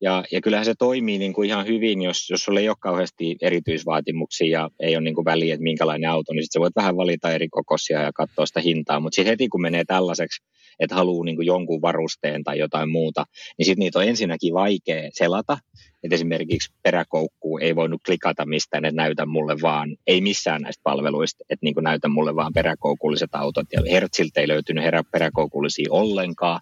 [0.00, 3.36] Ja, ja kyllähän se toimii niin kuin ihan hyvin, jos, jos sulla ei ole kauheasti
[3.42, 7.30] erityisvaatimuksia ja ei ole niin kuin väliä, että minkälainen auto, niin sitten voit vähän valita
[7.30, 9.00] eri kokoisia ja katsoa sitä hintaa.
[9.00, 10.42] Mutta sitten heti kun menee tällaiseksi,
[10.80, 13.24] että haluaa niin kuin jonkun varusteen tai jotain muuta,
[13.58, 15.58] niin sitten niitä on ensinnäkin vaikea selata.
[16.02, 21.44] Että esimerkiksi peräkoukkuu ei voinut klikata mistään, että näytä mulle vaan, ei missään näistä palveluista,
[21.50, 23.66] että niin kuin näytä mulle vaan peräkoukulliset autot.
[23.72, 26.60] Ja Hertziltä ei löytynyt herä peräkoukullisia ollenkaan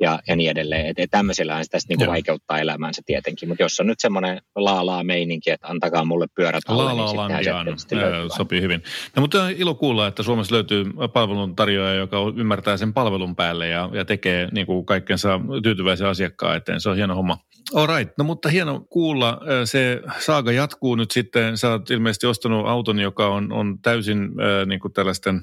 [0.00, 0.86] ja, ja niin edelleen.
[0.86, 3.48] Että et tämmöisellähän se tästä niin kuin vaikeuttaa elämäänsä tietenkin.
[3.48, 8.60] Mutta jos on nyt semmoinen laalaa meininki, että antakaa mulle pyörät alle, niin sittenhän sopii
[8.60, 8.82] hyvin.
[9.16, 13.90] No, mutta on ilo kuulla, että Suomessa löytyy palveluntarjoaja, joka ymmärtää sen palvelun päälle ja,
[13.92, 16.80] ja tekee niin kuin kaikkensa tyytyväisen asiakkaan eteen.
[16.80, 17.38] Se on hieno homma.
[17.74, 18.18] All right.
[18.18, 19.40] No mutta hieno kuulla.
[19.64, 21.58] Se saaga jatkuu nyt sitten.
[21.58, 25.40] Sä oot ilmeisesti ostanut auton, joka on, on täysin äh, niin kuin tällaisten,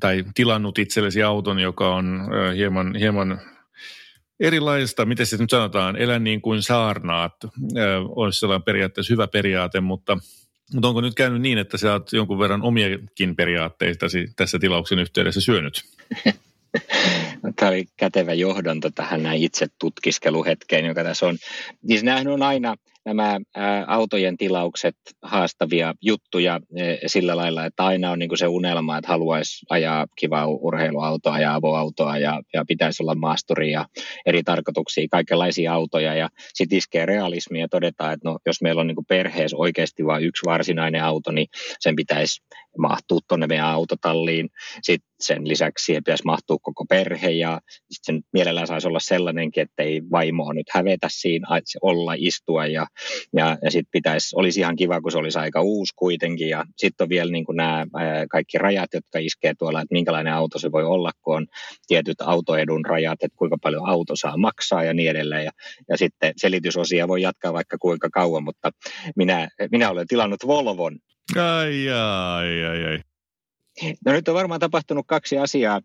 [0.00, 3.40] tai tilannut itsellesi auton, joka on äh, hieman, hieman
[4.40, 7.50] erilaista, miten se nyt sanotaan, elä niin kuin saarnaat, äh,
[8.08, 10.18] olisi sellainen periaatteessa hyvä periaate, mutta,
[10.74, 15.40] mutta onko nyt käynyt niin, että sä oot jonkun verran omiakin periaatteitasi tässä tilauksen yhteydessä
[15.40, 15.82] syönyt?
[17.56, 21.36] Tämä oli kätevä johdonto tähän näin itse tutkiskeluhetkeen, joka tässä on.
[21.86, 23.40] Siis nämähän on aina nämä
[23.86, 26.60] autojen tilaukset haastavia juttuja
[27.06, 32.18] sillä lailla, että aina on niin se unelma, että haluaisi ajaa kivaa urheiluautoa ja avoautoa
[32.18, 33.86] ja, ja pitäisi olla maasturi ja
[34.26, 38.86] eri tarkoituksia, kaikenlaisia autoja ja sitten iskee realismi ja todetaan, että no, jos meillä on
[38.86, 41.46] niin perheessä oikeasti vain yksi varsinainen auto, niin
[41.80, 42.42] sen pitäisi
[42.78, 44.48] mahtua tuonne meidän autotalliin.
[44.82, 49.62] Sitten sen lisäksi siihen pitäisi mahtua koko perhe ja sitten sen mielellään saisi olla sellainenkin,
[49.62, 51.46] että ei vaimoa nyt hävetä siinä,
[51.82, 52.86] olla, istua ja,
[53.32, 56.48] ja, ja sitten pitäisi, olisi ihan kiva, kun se olisi aika uusi kuitenkin.
[56.48, 57.86] Ja sitten on vielä niin kuin nämä
[58.30, 61.46] kaikki rajat, jotka iskee tuolla, että minkälainen auto se voi olla, kun on
[61.86, 65.44] tietyt autoedun rajat, että kuinka paljon auto saa maksaa ja niin edelleen.
[65.44, 65.50] Ja,
[65.88, 68.70] ja sitten selitysosia voi jatkaa vaikka kuinka kauan, mutta
[69.16, 70.98] minä, minä olen tilannut Volvon
[71.36, 72.98] Ai, ai, ai, ai.
[74.06, 75.80] No nyt on varmaan tapahtunut kaksi asiaa.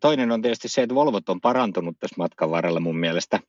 [0.00, 3.40] Toinen on tietysti se, että Volvot on parantunut tässä matkan varrella mun mielestä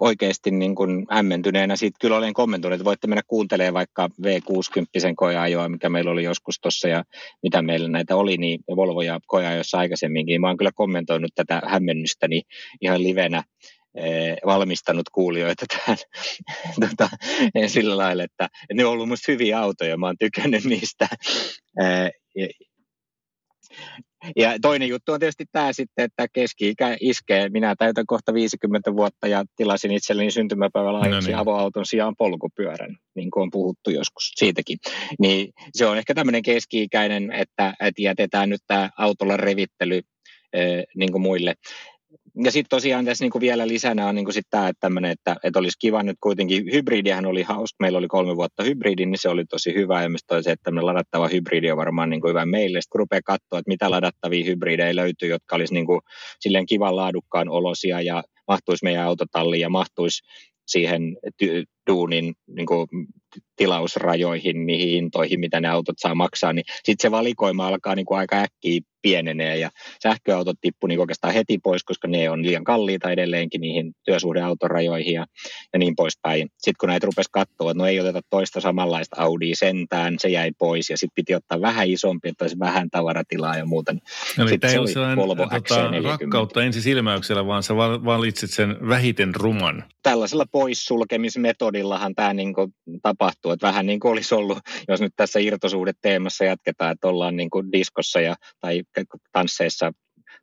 [0.00, 1.76] oikeasti niin kuin hämmentyneenä.
[1.76, 6.60] Sitten kyllä olen kommentoinut, että voitte mennä kuuntelemaan vaikka V60 koeajoa, mikä meillä oli joskus
[6.60, 7.04] tuossa ja
[7.42, 10.40] mitä meillä näitä oli, niin Volvo ja koeajoissa aikaisemminkin.
[10.40, 12.42] Mä oon kyllä kommentoinut tätä hämmennystäni
[12.80, 13.42] ihan livenä
[14.46, 15.98] valmistanut kuulijoita tähän
[16.80, 17.08] tota,
[17.66, 21.08] sillä lailla, että, ne on ollut musta hyviä autoja, mä oon tykännyt niistä.
[21.80, 22.10] Eh,
[24.36, 27.48] ja toinen juttu on tietysti tämä sitten, että keski-ikä iskee.
[27.48, 31.36] Minä täytän kohta 50 vuotta ja tilasin itselleni syntymäpäivällä no niin.
[31.36, 34.78] avoauton sijaan polkupyörän, niin kuin on puhuttu joskus siitäkin.
[35.18, 40.00] Niin se on ehkä tämmöinen keski-ikäinen, että, että jätetään nyt tämä autolla revittely
[40.94, 41.54] niin kuin muille
[42.44, 46.02] ja sitten tosiaan tässä niinku vielä lisänä on niinku tämä, että, että, että olisi kiva
[46.02, 50.02] nyt kuitenkin, hybridihän oli hauska, meillä oli kolme vuotta hybridi, niin se oli tosi hyvä,
[50.02, 52.80] ja myös se, että tämmöinen ladattava hybridi on varmaan niinku hyvä meille.
[52.80, 56.00] Sitten rupeaa katsoa, että mitä ladattavia hybridejä löytyy, jotka olisi niinku
[56.40, 60.22] silleen kivan laadukkaan olosia ja mahtuisi meidän autotalliin ja mahtuisi
[60.66, 61.16] siihen
[61.86, 62.88] duunin niin kuin,
[63.56, 68.18] tilausrajoihin, niihin hintoihin, mitä ne autot saa maksaa, niin sitten se valikoima alkaa niin kuin
[68.18, 69.70] aika äkkiä pienenee ja
[70.02, 75.26] sähköautot tippu niin oikeastaan heti pois, koska ne on liian kalliita edelleenkin niihin työsuhdeautorajoihin ja,
[75.72, 76.48] ja niin poispäin.
[76.48, 80.50] Sitten kun näitä rupesi katsoa, että no ei oteta toista samanlaista Audi sentään, se jäi
[80.58, 83.92] pois ja sitten piti ottaa vähän isompi, että olisi vähän tavaratilaa ja muuta.
[83.92, 84.02] Niin
[84.38, 89.84] Eli tämä ei ole sellainen tota, rakkautta ensi silmäyksellä, vaan sä valitsit sen vähiten ruman.
[90.02, 90.46] Tällaisella
[91.70, 92.54] poissulkemismetodillahan tämä niin
[93.02, 97.50] tapahtuu, että vähän niin kuin olisi ollut, jos nyt tässä irtosuhdeteemassa jatketaan, että ollaan niin
[97.50, 98.82] kuin diskossa ja, tai
[99.32, 99.92] tansseissa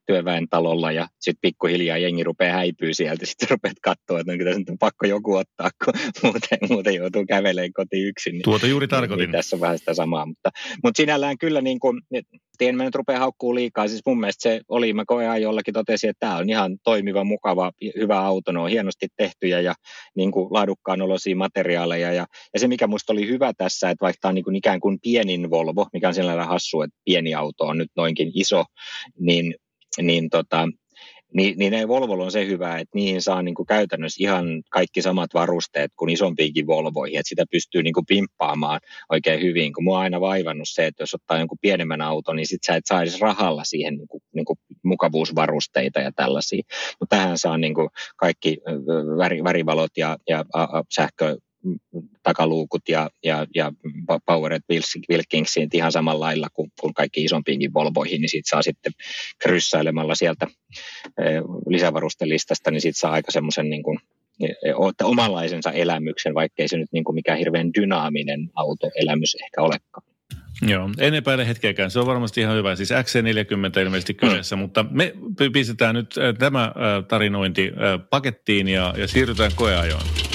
[0.08, 3.26] työväen talolla ja sitten pikkuhiljaa jengi rupeaa häipyä sieltä.
[3.26, 5.94] Sitten rupeat katsoa, että kyllä nyt on pakko joku ottaa, kun
[6.24, 8.34] muuten, muuten joutuu kävelemään kotiin yksin.
[8.34, 9.24] Niin, Tuota juuri tarkoitin.
[9.24, 10.50] Niin tässä on vähän sitä samaa, mutta,
[10.84, 12.02] mutta sinällään kyllä niin kuin,
[12.66, 13.88] en mä nyt rupea haukkuu liikaa.
[13.88, 17.72] Siis mun mielestä se oli, mä koean jollakin totesin, että tämä on ihan toimiva, mukava,
[17.96, 18.52] hyvä auto.
[18.52, 19.74] Ne on hienosti tehtyjä ja
[20.16, 22.14] niin kuin laadukkaan olosia materiaaleja.
[22.14, 24.80] Ja, ja se, mikä musta oli hyvä tässä, että vaikka tämä on niin kuin ikään
[24.80, 28.66] kuin pienin Volvo, mikä on sellainen hassu, että pieni auto on nyt noinkin iso,
[29.20, 29.56] niin
[30.02, 30.68] niin, tota,
[31.34, 35.02] niin, niin ei Volvo on se hyvä, että niihin saa niin kuin käytännössä ihan kaikki
[35.02, 38.80] samat varusteet kuin isompiinkin Volvoihin, että sitä pystyy niin kuin pimppaamaan
[39.10, 42.48] oikein hyvin, kun mua on aina vaivannut se, että jos ottaa jonkun pienemmän auton, niin
[42.48, 46.62] sit sä et saa edes rahalla siihen niin kuin, niin kuin mukavuusvarusteita ja tällaisia,
[47.00, 48.58] mutta tähän saa niin kuin kaikki
[49.18, 51.38] väri, värivalot ja, ja a, a, sähkö,
[52.24, 53.72] takaluukut ja, ja, ja
[54.26, 54.62] Powered
[55.10, 58.94] Wilkingsiin ihan samalla lailla kuin, kuin kaikki isompiinkin Volvoihin, niin siitä saa sitten
[59.40, 60.48] kryssäilemalla sieltä
[61.68, 64.00] lisävarustelistasta, niin siitä saa aika semmoisen niin kuin
[65.04, 70.08] omanlaisensa elämyksen, vaikkei se nyt niin kuin mikään hirveän dynaaminen autoelämys ehkä olekaan.
[70.62, 71.92] Joo, en epäile hetkeäkään.
[71.92, 72.76] Se on varmasti ihan hyvä.
[72.76, 74.60] Siis XC40 ilmeisesti kyseessä, mm.
[74.60, 75.14] mutta me
[75.54, 76.74] pistetään nyt tämä
[77.08, 77.72] tarinointi
[78.10, 80.27] pakettiin ja, ja siirrytään koeajoon.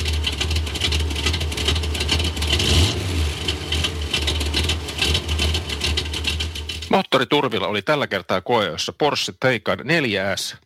[6.93, 10.57] Moottoriturvilla oli tällä kertaa koeossa Porsche Taycan 4S,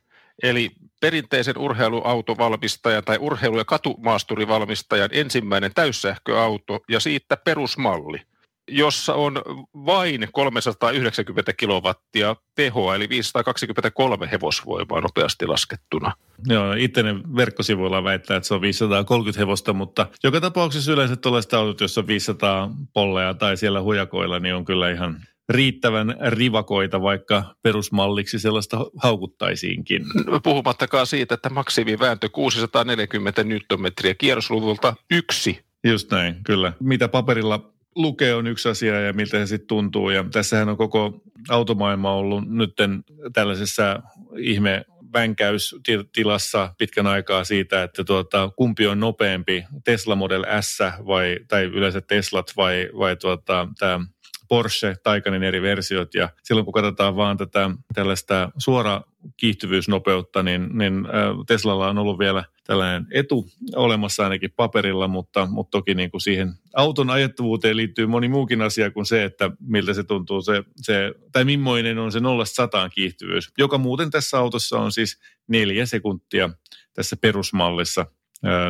[0.43, 8.21] eli perinteisen urheiluautovalmistajan tai urheilu- ja katumaasturivalmistajan ensimmäinen täyssähköauto ja siitä perusmalli,
[8.69, 9.43] jossa on
[9.87, 16.12] vain 390 kilowattia tehoa, eli 523 hevosvoimaa nopeasti laskettuna.
[16.47, 21.81] Joo, ittenen verkkosivuilla väittää, että se on 530 hevosta, mutta joka tapauksessa yleensä tuollaiset autot,
[21.81, 28.39] jossa on 500 polleja tai siellä hujakoilla, niin on kyllä ihan riittävän rivakoita, vaikka perusmalliksi
[28.39, 30.05] sellaista haukuttaisiinkin.
[30.43, 35.67] Puhumattakaan siitä, että maksimivääntö 640 newtonmetriä kierrosluvulta yksi.
[35.85, 36.73] Just näin, kyllä.
[36.81, 40.11] Mitä paperilla lukee on yksi asia ja miltä se sitten tuntuu.
[40.11, 44.03] Ja tässähän on koko automaailma ollut nytten tällaisessa
[44.39, 51.65] ihme vänkäystilassa pitkän aikaa siitä, että tuota, kumpi on nopeampi, Tesla Model S vai, tai
[51.65, 54.01] yleensä Teslat vai, vai tuota, tämä
[54.49, 59.01] Porsche Taycanin eri versiot ja silloin kun katsotaan vaan tätä tällaista suora
[59.37, 61.09] kiihtyvyysnopeutta, niin, niin
[61.47, 66.53] Teslalla on ollut vielä tällainen etu olemassa ainakin paperilla, mutta, mutta toki niin kuin siihen
[66.75, 71.45] auton ajettavuuteen liittyy moni muukin asia kuin se, että miltä se tuntuu se, se tai
[71.45, 76.51] millainen on se 0 100 kiihtyvyys, joka muuten tässä autossa on siis neljä sekuntia
[76.95, 78.07] tässä perusmallissa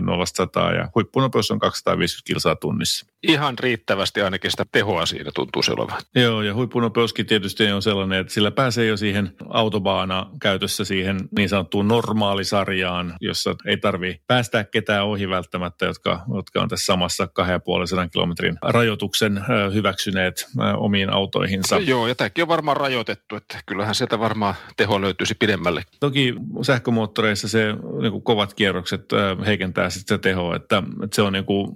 [0.00, 3.06] 0 ja huippunopeus on 250 kilsaa tunnissa.
[3.28, 6.02] Ihan riittävästi ainakin sitä tehoa siinä tuntuu se olevan.
[6.14, 11.48] Joo, ja huippunopeuskin tietysti on sellainen, että sillä pääsee jo siihen autobaana käytössä siihen niin
[11.48, 18.12] sanottuun normaalisarjaan, jossa ei tarvi päästää ketään ohi välttämättä, jotka, jotka on tässä samassa 250
[18.12, 19.40] kilometrin rajoituksen
[19.74, 21.78] hyväksyneet omiin autoihinsa.
[21.78, 25.82] Joo, ja tämäkin on varmaan rajoitettu, että kyllähän sieltä varmaan teho löytyisi pidemmälle.
[26.00, 29.04] Toki sähkömoottoreissa se niin kovat kierrokset
[29.46, 31.72] heikentää sitten se teho, että, että se on niin kuin,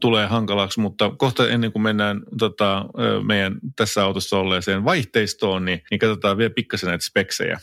[0.00, 2.84] tulee hankalaksi, mutta kohta ennen kuin mennään tota,
[3.22, 7.60] meidän tässä autossa olleeseen vaihteistoon, niin, niin katsotaan vielä pikkasen näitä speksejä.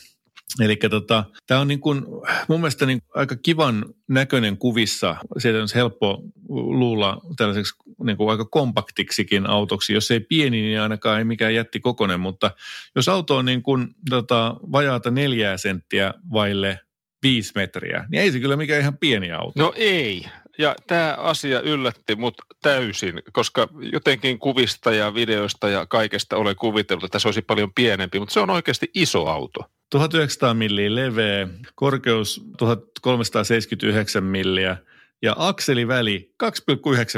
[0.60, 2.06] Eli tota, tämä on niin kuin,
[2.47, 5.15] mun mielestä niin aika kivan näköinen kuvissa.
[5.38, 7.73] Sieltä on helppo luulla tällaiseksi
[8.04, 9.93] niin kuin aika kompaktiksikin autoksi.
[9.93, 12.51] Jos ei pieni, niin ainakaan ei mikään jätti kokonen, mutta
[12.95, 16.80] jos auto on niin kuin, tota, vajaata neljää senttiä vaille
[17.23, 19.63] viisi metriä, niin ei se kyllä mikään ihan pieni auto.
[19.63, 20.25] No ei.
[20.57, 27.03] Ja tämä asia yllätti mut täysin, koska jotenkin kuvista ja videoista ja kaikesta olen kuvitellut,
[27.03, 29.59] että se olisi paljon pienempi, mutta se on oikeasti iso auto.
[29.89, 34.77] 1900 milliä leveä, korkeus 1379 milliä
[35.21, 36.49] ja akseliväli 2,9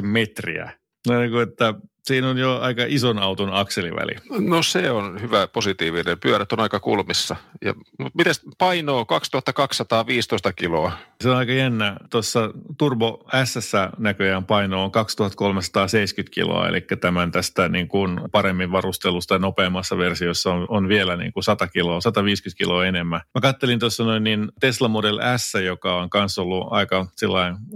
[0.02, 0.72] metriä.
[1.08, 1.74] No niin kuin, että
[2.08, 4.12] siinä on jo aika ison auton akseliväli.
[4.40, 6.20] No se on hyvä positiivinen.
[6.20, 7.36] Pyörät on aika kulmissa.
[7.66, 10.92] Ja, mutta miten painoa 2215 kiloa?
[11.22, 11.98] Se on aika jännä.
[12.10, 19.36] Tuossa Turbo S näköjään paino on 2370 kiloa, eli tämän tästä niin kuin paremmin varustelusta
[19.36, 23.22] ja nopeammassa versiossa on, on vielä niin kuin 100 kiloa, 150 kiloa enemmän.
[23.36, 27.08] Mä kattelin tuossa noin niin Tesla Model S, joka on myös ollut aika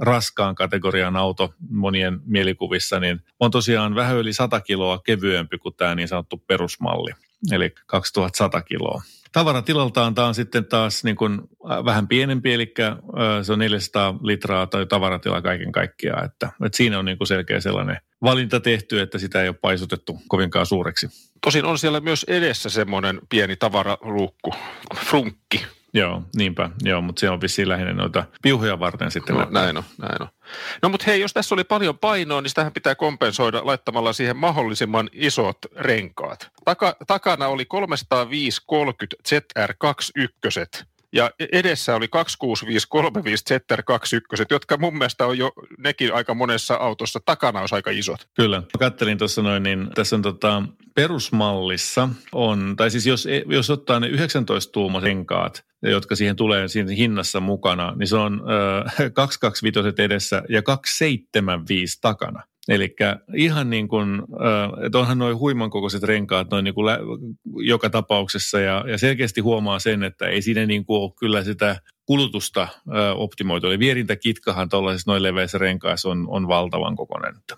[0.02, 5.96] raskaan kategorian auto monien mielikuvissa, niin on tosiaan vähän yli 100 kiloa kevyempi kuin tämä
[5.96, 7.12] niin sanottu perusmalli,
[7.52, 9.02] eli 2100 kiloa.
[9.32, 11.42] Tavaratilaltaan tämä on sitten taas niin kuin
[11.86, 12.74] vähän pienempi, eli
[13.44, 16.26] se on 400 litraa tai tavaratila kaiken kaikkiaan.
[16.26, 20.22] Että, että siinä on niin kuin selkeä sellainen valinta tehty, että sitä ei ole paisutettu
[20.28, 21.08] kovinkaan suureksi.
[21.42, 24.54] Tosin on siellä myös edessä semmoinen pieni tavaraluukku,
[24.96, 26.70] frunkki, Joo, niinpä.
[26.84, 29.36] Joo, mutta se on vissiin lähinnä noita piuhoja varten sitten.
[29.36, 30.28] No, näin on, näin on.
[30.82, 35.10] No mutta hei, jos tässä oli paljon painoa, niin sitähän pitää kompensoida laittamalla siihen mahdollisimman
[35.14, 36.52] isot renkaat.
[36.66, 37.68] Taka, takana oli 305-30
[39.30, 47.19] ZR21 ja edessä oli 26535 ZR21, jotka mun mielestä on jo nekin aika monessa autossa
[47.26, 48.28] takana olisi aika isot.
[48.36, 48.58] Kyllä.
[48.58, 50.63] Mä kattelin tuossa noin, niin tässä on tota,
[50.95, 56.91] perusmallissa on, tai siis jos, jos ottaa ne 19 tuuma renkaat, jotka siihen tulee siinä
[56.91, 62.43] hinnassa mukana, niin se on äh, 225 edessä ja 275 takana.
[62.67, 62.95] Eli
[63.36, 64.21] ihan niin kuin,
[64.86, 67.00] että onhan noin huiman kokoiset renkaat noin niin kuin lä-
[67.56, 71.76] joka tapauksessa ja, ja selkeästi huomaa sen, että ei siinä niin kuin ole kyllä sitä
[72.06, 72.67] kulutusta
[73.15, 73.67] optimoitu.
[73.67, 77.36] Eli vierintäkitkahan tuollaisessa noin leveissä renkaissa on, on valtavan kokoinen.
[77.39, 77.58] Että,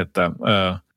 [0.00, 0.30] että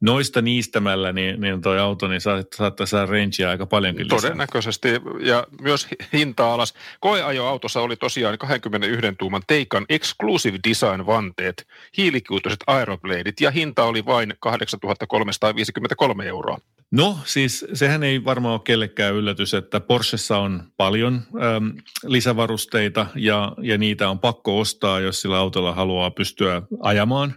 [0.06, 2.22] noista niistämällä, niin, niin toi auto niin
[2.56, 4.20] saattaa saada rangea aika paljonkin lisää.
[4.20, 4.90] Todennäköisesti,
[5.20, 6.74] ja myös hinta alas.
[7.00, 14.34] Koeajoautossa oli tosiaan 21 tuuman Teikan Exclusive Design vanteet, hiilikuituiset aerobladeit, ja hinta oli vain
[14.40, 16.58] 8353 euroa.
[16.92, 21.22] No siis sehän ei varmaan ole kellekään yllätys, että Porschessa on paljon
[21.58, 27.36] äm, lisävarusteita ja, ja niitä on pakko ostaa, jos sillä autolla haluaa pystyä ajamaan.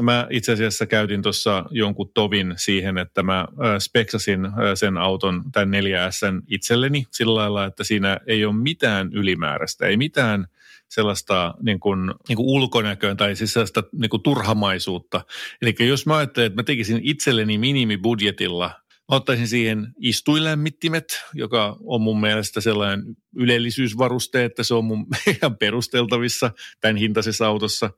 [0.00, 3.46] Mä itse asiassa käytin tuossa jonkun tovin siihen, että mä
[3.78, 4.40] speksasin
[4.74, 10.46] sen auton, tämän 4S itselleni sillä lailla, että siinä ei ole mitään ylimääräistä, ei mitään–
[10.88, 15.20] sellaista niin kuin, niin kuin ulkonäköä tai siis sellaista niin kuin turhamaisuutta.
[15.62, 18.70] Eli jos mä ajattelen, että mä tekisin itselleni minimibudjetilla
[19.10, 23.04] Mä ottaisin siihen istuinlämmittimet, joka on mun mielestä sellainen
[23.36, 27.90] ylellisyysvaruste, että se on mun ihan perusteltavissa tämän hintaisessa autossa.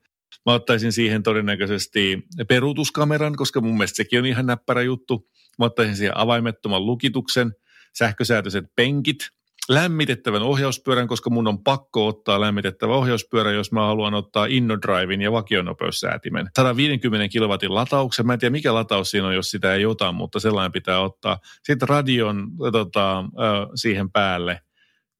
[0.51, 5.29] Mä ottaisin siihen todennäköisesti peruutuskameran, koska mun mielestä sekin on ihan näppärä juttu.
[5.59, 7.53] Mä ottaisin siihen avaimettoman lukituksen,
[7.99, 9.19] sähkösäätöiset penkit–
[9.69, 15.33] lämmitettävän ohjauspyörän, koska mun on pakko ottaa lämmitettävä ohjauspyörä, jos mä haluan ottaa InnoDrivein ja
[15.33, 16.51] vakionopeussäätimen.
[16.57, 20.41] 150 kilowatin latauksen, mä en tiedä mikä lataus siinä on, jos sitä ei ota, mutta
[20.41, 21.39] sellainen pitää ottaa.
[21.63, 23.25] Sitten radion tota,
[23.75, 24.61] siihen päälle.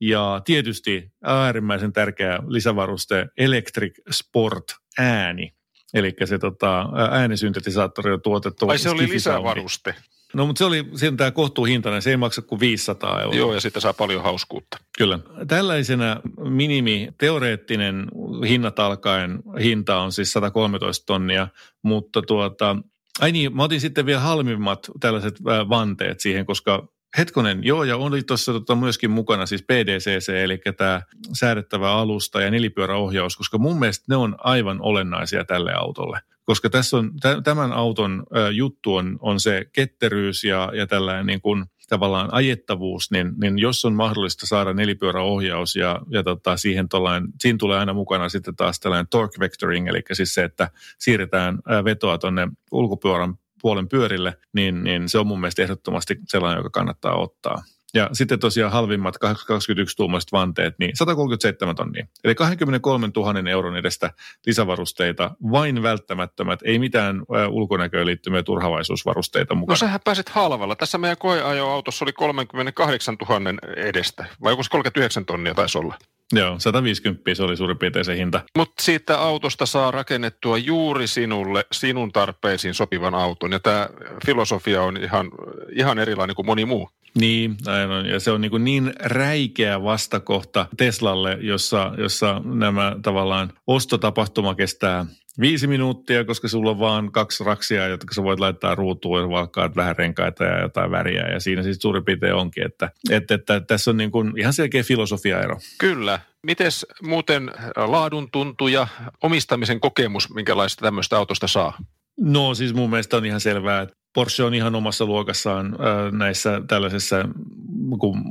[0.01, 5.55] Ja tietysti äärimmäisen tärkeä lisävaruste Electric Sport ääni.
[5.95, 8.69] Eli se tota, äänisyntetisaattori on tuotettu.
[8.69, 9.95] Ai se oli lisävaruste.
[10.35, 10.85] No mutta se oli
[11.17, 13.37] tämä kohtuuhintainen, se ei maksa kuin 500 euroa.
[13.37, 14.79] Joo, ja sitten saa paljon hauskuutta.
[14.99, 15.19] Kyllä.
[15.49, 18.07] Tällaisena minimi teoreettinen
[18.49, 21.49] hinnat alkaen hinta on siis 113 tonnia,
[21.83, 22.77] mutta tuota,
[23.21, 28.23] ai niin, mä otin sitten vielä halvimmat tällaiset vanteet siihen, koska Hetkonen, joo, ja oli
[28.23, 34.05] tuossa tota myöskin mukana siis PDCC, eli tämä säädettävä alusta ja nelipyöräohjaus, koska mun mielestä
[34.09, 36.21] ne on aivan olennaisia tälle autolle.
[36.45, 37.13] Koska tässä on,
[37.45, 43.33] tämän auton juttu on, on se ketteryys ja, ja tällainen niin kuin tavallaan ajettavuus, niin,
[43.41, 48.29] niin jos on mahdollista saada nelipyöräohjaus ja, ja tota, siihen tollain, siinä tulee aina mukana
[48.29, 54.37] sitten taas tällainen torque vectoring, eli siis se, että siirretään vetoa tuonne ulkopyörän puolen pyörille,
[54.53, 57.63] niin, niin se on mun mielestä ehdottomasti sellainen, joka kannattaa ottaa.
[57.95, 62.07] Ja sitten tosiaan halvimmat 21 tuumaiset vanteet, niin 137 tonnia.
[62.25, 64.11] Eli 23 000 euron edestä
[64.47, 69.73] lisävarusteita, vain välttämättömät, ei mitään ulkonäköön liittyviä turhavaisuusvarusteita mukana.
[69.73, 70.77] No sähän pääsit halvalla.
[70.77, 73.41] Tässä meidän koeajo-autossa oli 38 000
[73.77, 75.95] edestä, vai onko 39 tonnia taisi olla?
[76.33, 78.41] Joo, 150 se oli suurin piirtein se hinta.
[78.59, 83.53] Mutta siitä autosta saa rakennettua juuri sinulle, sinun tarpeisiin sopivan auton.
[83.53, 83.89] Ja tämä
[84.27, 85.31] filosofia on ihan,
[85.73, 86.91] ihan erilainen kuin moni muu.
[87.15, 88.07] Niin, aivan.
[88.07, 95.07] Ja se on niin, kuin niin räikeä vastakohta Teslalle, jossa, jossa nämä tavallaan ostotapahtuma kestää
[95.41, 99.77] viisi minuuttia, koska sulla on vaan kaksi raksia, jotka sä voit laittaa ruutuun ja valkkaat
[99.77, 101.29] vähän renkaita ja jotain väriä.
[101.33, 104.83] Ja siinä siis suurin piirtein onkin, että, että, että tässä on niin kuin ihan selkeä
[104.83, 105.59] filosofiaero.
[105.79, 106.21] Kyllä.
[106.47, 108.87] Mites muuten laadun tuntuja,
[109.23, 111.79] omistamisen kokemus, minkälaista tämmöistä autosta saa?
[112.21, 115.77] No siis mun mielestä on ihan selvää, että Porsche on ihan omassa luokassaan
[116.13, 117.17] näissä tällaisissa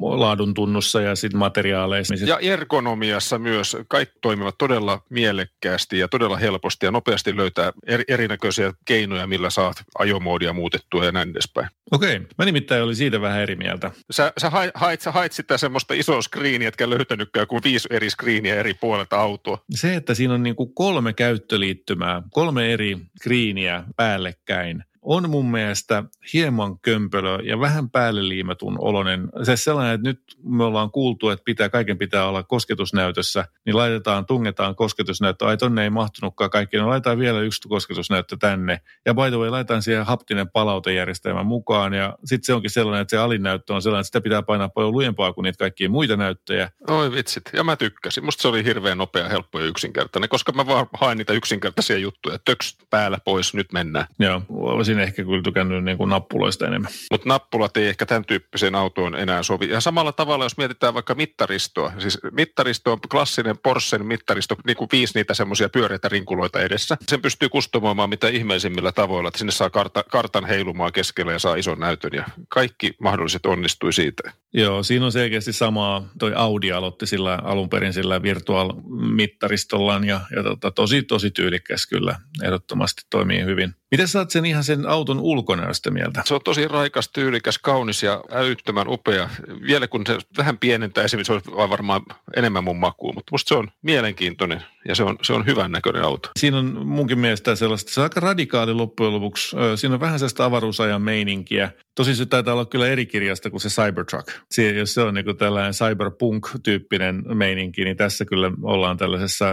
[0.02, 2.16] laadun tunnussa ja sitten materiaaleissa.
[2.26, 3.78] Ja ergonomiassa myös.
[3.88, 7.74] Kaikki toimivat todella mielekkäästi ja todella helposti ja nopeasti löytää
[8.08, 11.68] erinäköisiä keinoja, millä saat ajomoodia muutettua ja näin edespäin.
[11.92, 13.92] Okei, mä nimittäin olin siitä vähän eri mieltä.
[14.12, 18.56] Sä, sä, hait, sä hait sitä semmoista isoa screeniä, etkä löytänytkään kuin viisi eri screeniä
[18.56, 19.64] eri puolelta autoa.
[19.72, 26.04] Se, että siinä on niin kuin kolme käyttöliittymää, kolme eri screeniä päällekkäin, on mun mielestä
[26.34, 29.30] hieman kömpelö ja vähän päälle liimatun olonen.
[29.44, 34.26] Se sellainen, että nyt me ollaan kuultu, että pitää, kaiken pitää olla kosketusnäytössä, niin laitetaan,
[34.26, 35.48] tungetaan kosketusnäyttö.
[35.48, 38.80] Ai tonne ei mahtunutkaan kaikki, no laitetaan vielä yksi kosketusnäyttö tänne.
[39.06, 43.12] Ja by the way, laitetaan siihen haptinen palautejärjestelmä mukaan ja sitten se onkin sellainen, että
[43.12, 46.70] se alinnäyttö on sellainen, että sitä pitää painaa paljon lujempaa kuin niitä kaikkia muita näyttöjä.
[46.88, 48.26] Oi vitsit, ja mä tykkäsin.
[48.26, 52.40] Musta se oli hirveän nopea, helppo ja yksinkertainen, koska mä vaan haen niitä yksinkertaisia juttuja.
[52.46, 54.06] Töks päällä pois, nyt mennään.
[54.20, 54.42] Joo,
[54.90, 56.92] olisin ehkä kyllä tykännyt niin kuin nappuloista enemmän.
[57.12, 59.70] Mutta nappulat ei ehkä tämän tyyppiseen autoon enää sovi.
[59.70, 64.90] Ja samalla tavalla, jos mietitään vaikka mittaristoa, siis mittaristo on klassinen Porschen mittaristo, niin kuin
[64.92, 66.98] viisi niitä semmoisia pyöreitä rinkuloita edessä.
[67.08, 71.56] Sen pystyy kustomoimaan mitä ihmeisimmillä tavoilla, että sinne saa karta, kartan heilumaan keskellä ja saa
[71.56, 74.32] ison näytön ja kaikki mahdolliset onnistui siitä.
[74.54, 76.08] Joo, siinä on selkeästi samaa.
[76.20, 82.16] Toi Audi aloitti sillä alun perin sillä virtual-mittaristollaan ja, ja tota, tosi, tosi tyylikkäs kyllä.
[82.44, 83.76] Ehdottomasti toimii hyvin.
[83.92, 86.24] Miten oot sen ihan sen auton ulkonäöstä mieltä?
[86.26, 89.30] Se on tosi raikas, tyylikäs, kaunis ja älyttömän upea.
[89.68, 92.02] Vielä kun se vähän pienentää esimerkiksi, se on varmaan
[92.36, 96.04] enemmän mun makuun, mutta musta se on mielenkiintoinen ja se on, se on hyvän näköinen
[96.04, 96.30] auto.
[96.40, 99.56] Siinä on munkin mielestä sellaista, se on aika radikaali loppujen lopuksi.
[99.76, 101.72] Siinä on vähän sellaista avaruusajan meininkiä.
[101.96, 104.28] Tosin se taitaa olla kyllä eri kirjasta kuin se Cybertruck.
[104.52, 109.46] Siinä, jos se on niin tällainen cyberpunk-tyyppinen meininki, niin tässä kyllä ollaan tällaisessa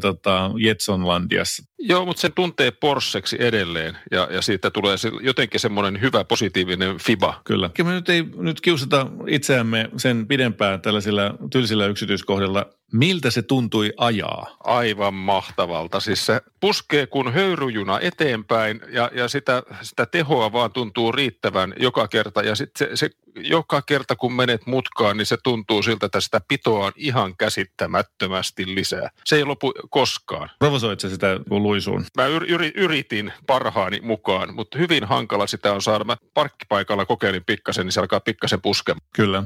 [0.00, 1.62] tota, Jetsonlandiassa.
[1.78, 6.98] Joo, mutta se tuntee Porscheksi edelleen ja, ja siitä tulee se, jotenkin semmoinen hyvä positiivinen
[6.98, 7.40] fiba.
[7.44, 7.70] Kyllä.
[7.84, 12.66] Me nyt ei nyt kiusata itseämme sen pidempään tällaisilla tylsillä yksityiskohdilla.
[12.92, 14.56] Miltä se tuntui ajaa?
[14.64, 16.00] Aivan mahtavalta.
[16.00, 22.08] Siis se puskee kun höyryjuna eteenpäin ja, ja sitä, sitä tehoa vaan tuntuu riittävän joka
[22.08, 22.42] kerta.
[22.42, 26.40] Ja sitten se, se joka kerta kun menet mutkaan, niin se tuntuu siltä, että sitä
[26.48, 29.10] pitoa on ihan käsittämättömästi lisää.
[29.24, 30.50] Se ei lopu koskaan.
[30.58, 32.04] Provosoit sä sitä luisuun?
[32.16, 36.04] Mä yr- yritin parhaani mukaan, mutta hyvin hankala sitä on saada.
[36.04, 39.06] Mä parkkipaikalla kokeilin pikkasen, niin se alkaa pikkasen puskemaan.
[39.12, 39.42] Kyllä.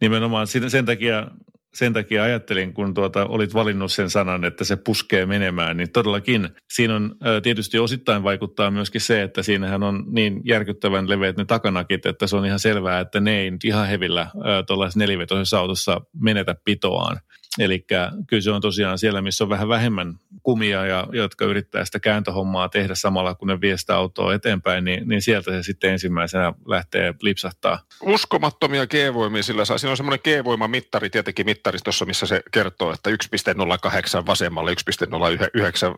[0.00, 1.26] Nimenomaan sen takia
[1.74, 6.48] sen takia ajattelin, kun tuota, olit valinnut sen sanan, että se puskee menemään, niin todellakin
[6.72, 12.06] siinä on tietysti osittain vaikuttaa myöskin se, että siinähän on niin järkyttävän leveät ne takanakit,
[12.06, 14.26] että se on ihan selvää, että ne ei nyt ihan hevillä
[14.66, 17.20] tuollaisessa nelivetoisessa autossa menetä pitoaan.
[17.58, 17.84] Eli
[18.26, 22.68] kyllä se on tosiaan siellä, missä on vähän vähemmän kumia, ja, jotka yrittää sitä kääntöhommaa
[22.68, 27.14] tehdä samalla, kun ne vie sitä autoa eteenpäin, niin, niin sieltä se sitten ensimmäisenä lähtee
[27.22, 27.78] lipsahtaa.
[28.00, 29.78] Uskomattomia G-voimia sillä saa.
[29.78, 34.76] Siinä on semmoinen G-voimamittari tietenkin mittaristossa, missä se kertoo, että 1.08 vasemmalle, 1.09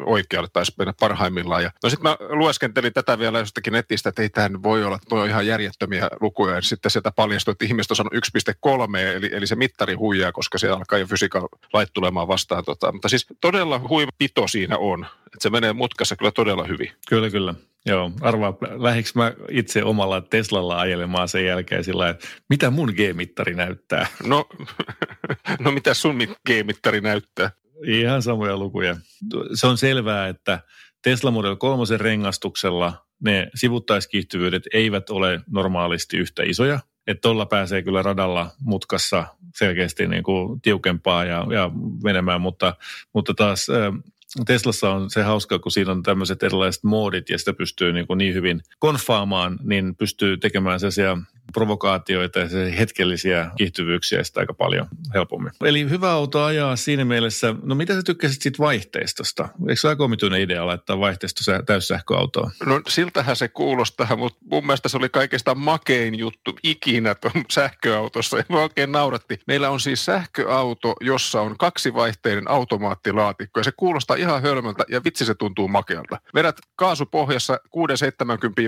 [0.07, 1.63] oikealle taisi mennä parhaimmillaan.
[1.63, 5.21] Ja, no sitten mä lueskentelin tätä vielä jostakin netistä, että ei tämä voi olla, toi
[5.21, 6.55] on ihan järjettömiä lukuja.
[6.55, 8.25] Ja sitten sieltä paljastui, että ihmiset on sanonut
[8.97, 12.65] 1.3, eli, eli se mittari huijaa, koska se alkaa jo fysiikan lait tulemaan vastaan.
[12.65, 12.93] Tota.
[12.93, 15.07] Mutta siis todella huima pito siinä on.
[15.27, 16.91] Että se menee mutkassa kyllä todella hyvin.
[17.09, 17.55] Kyllä, kyllä.
[17.87, 23.55] Joo, arvaa, lähdikö mä itse omalla Teslalla ajelemaan sen jälkeen sillä että mitä mun G-mittari
[23.55, 24.07] näyttää?
[24.27, 24.49] No,
[25.65, 26.19] no mitä sun
[26.49, 27.51] G-mittari näyttää?
[27.87, 28.97] Ihan samoja lukuja.
[29.55, 30.61] Se on selvää, että
[31.03, 38.03] Tesla Model 3 rengastuksella ne sivuttaiskiihtyvyydet eivät ole normaalisti yhtä isoja, että tuolla pääsee kyllä
[38.03, 41.71] radalla mutkassa selkeästi niin kuin tiukempaa ja, ja
[42.03, 42.75] menemään, mutta,
[43.15, 43.67] mutta taas
[44.47, 48.19] Teslassa on se hauska, kun siinä on tämmöiset erilaiset moodit ja sitä pystyy niin, kuin
[48.19, 51.19] niin hyvin konfaamaan, niin pystyy tekemään sellaisia
[51.53, 55.53] provokaatioita ja hetkellisiä kiihtyvyyksiä sitä aika paljon helpommin.
[55.65, 57.55] Eli hyvä auto ajaa siinä mielessä.
[57.63, 59.49] No mitä sä tykkäsit siitä vaihteistosta?
[59.69, 62.51] Eikö se aika omituinen idea laittaa vaihteisto täyssähköautoon?
[62.67, 68.39] No siltähän se kuulostaa, mutta mun mielestä se oli kaikista makein juttu ikinä tuon sähköautossa.
[68.39, 69.41] Ja oikein nauratti.
[69.47, 75.25] Meillä on siis sähköauto, jossa on kaksivaihteinen automaattilaatikko ja se kuulostaa ihan hölmöltä ja vitsi
[75.25, 76.19] se tuntuu makealta.
[76.35, 77.61] Vedät kaasupohjassa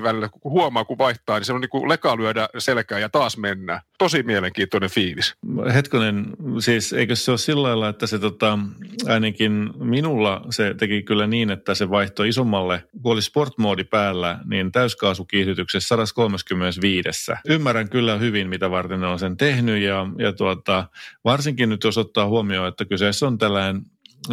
[0.00, 3.08] 6-70 välillä, kun huomaa kun vaihtaa, niin se on niin kuin leka lyödä selkään ja
[3.08, 3.80] taas mennään.
[3.98, 5.34] Tosi mielenkiintoinen fiilis.
[5.74, 6.26] Hetkonen,
[6.58, 8.58] siis eikö se ole sillä lailla, että se tota,
[9.06, 14.72] ainakin minulla se teki kyllä niin, että se vaihtoi isommalle, kun oli sportmoodi päällä, niin
[14.72, 17.32] täyskaasukiihdytyksessä 135.
[17.48, 20.88] Ymmärrän kyllä hyvin, mitä varten ne on sen tehnyt ja, ja tuota,
[21.24, 23.82] varsinkin nyt jos ottaa huomioon, että kyseessä on tällainen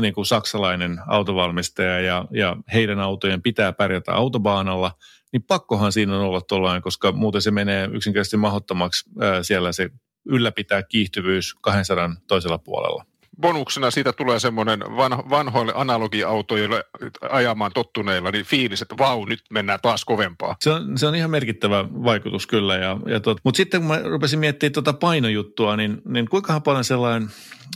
[0.01, 4.91] niin kuin saksalainen autovalmistaja ja, ja heidän autojen pitää pärjätä autobaanalla,
[5.31, 9.89] niin pakkohan siinä on olla tuollainen, koska muuten se menee yksinkertaisesti mahdottomaksi ää, siellä se
[10.25, 13.05] ylläpitää kiihtyvyys 200 toisella puolella
[13.41, 16.83] bonuksena siitä tulee semmoinen vanho, vanhoille analogiautoille
[17.29, 20.55] ajamaan tottuneilla, niin fiilis, että vau, nyt mennään taas kovempaa.
[20.59, 22.75] Se on, se on ihan merkittävä vaikutus kyllä.
[22.75, 26.83] Ja, ja tot, mutta sitten kun mä rupesin miettimään tuota painojuttua, niin, niin kuinka paljon
[26.83, 27.29] sellainen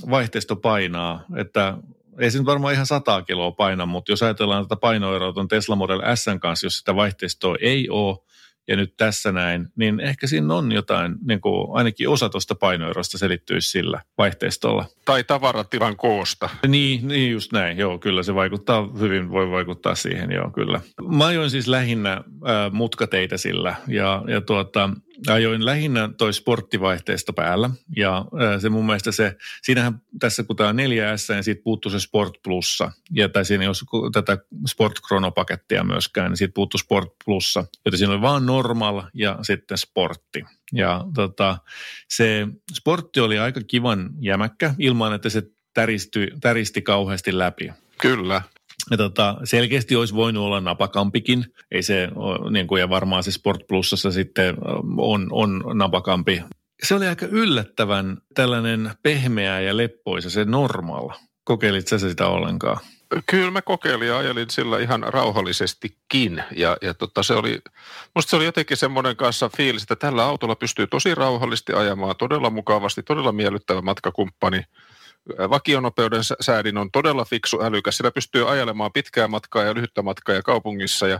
[0.09, 1.77] vaihteisto painaa, että
[2.19, 5.75] ei se nyt varmaan ihan sataa kiloa paina, mutta jos ajatellaan tätä painoeroa tuon Tesla
[5.75, 8.17] Model S kanssa, jos sitä vaihteistoa ei ole,
[8.67, 13.17] ja nyt tässä näin, niin ehkä siinä on jotain, niin kuin ainakin osa tuosta painoerosta
[13.17, 14.85] selittyisi sillä vaihteistolla.
[15.05, 16.49] Tai tavaratilan koosta.
[16.67, 20.81] Niin, niin just näin, joo, kyllä se vaikuttaa hyvin, voi vaikuttaa siihen, joo, kyllä.
[21.07, 22.23] Mä ajoin siis lähinnä äh,
[22.71, 24.89] mutkateitä sillä, ja, ja tuota,
[25.27, 28.25] ajoin lähinnä toi sporttivaihteesta päällä ja
[28.61, 32.33] se mun mielestä se, siinähän tässä kun tämä on 4S, niin siitä puuttuu se Sport
[32.43, 34.37] Plussa ja tai siinä ei ole tätä
[34.67, 39.77] Sport Chrono-pakettia myöskään, niin siitä puuttuu Sport Plussa, joten siinä oli vaan normal ja sitten
[39.77, 40.43] sportti.
[40.73, 41.57] Ja tota,
[42.09, 45.43] se sportti oli aika kivan jämäkkä ilman, että se
[45.73, 47.73] täristi, täristi kauheasti läpi.
[48.01, 48.41] Kyllä.
[48.91, 51.45] Ja tota, selkeästi olisi voinut olla napakampikin.
[51.71, 52.09] Ei se,
[52.49, 54.55] niin kuin, ja varmaan se Sport Plusassa sitten
[54.97, 56.41] on, on napakampi
[56.83, 61.09] se oli aika yllättävän tällainen pehmeä ja leppoisa, se normaal.
[61.43, 62.77] Kokeilit sä sitä ollenkaan?
[63.29, 66.43] Kyllä mä kokeilin ja ajelin sillä ihan rauhallisestikin.
[66.55, 67.61] Ja, ja tota, se oli,
[68.15, 72.49] musta se oli jotenkin semmoinen kanssa fiilis, että tällä autolla pystyy tosi rauhallisesti ajamaan, todella
[72.49, 74.61] mukavasti, todella miellyttävä matkakumppani.
[75.49, 77.97] Vakionopeuden säädin on todella fiksu älykäs.
[77.97, 81.19] Sillä pystyy ajelemaan pitkää matkaa ja lyhyttä matkaa ja kaupungissa ja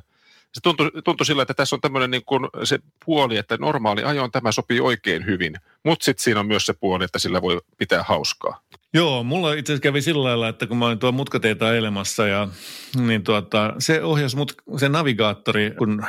[0.56, 4.32] se tuntui, tuntui sillä, että tässä on tämmöinen niin kuin se puoli, että normaali ajoon
[4.32, 5.56] tämä sopii oikein hyvin.
[5.84, 8.62] Mutta sitten siinä on myös se puoli, että sillä voi pitää hauskaa.
[8.96, 12.48] Joo, mulla itse asiassa kävi sillä lailla, että kun mä olin tuo mutkateita ailemassa ja
[12.98, 16.04] niin tuota, se ohjasi mut, se navigaattori, kun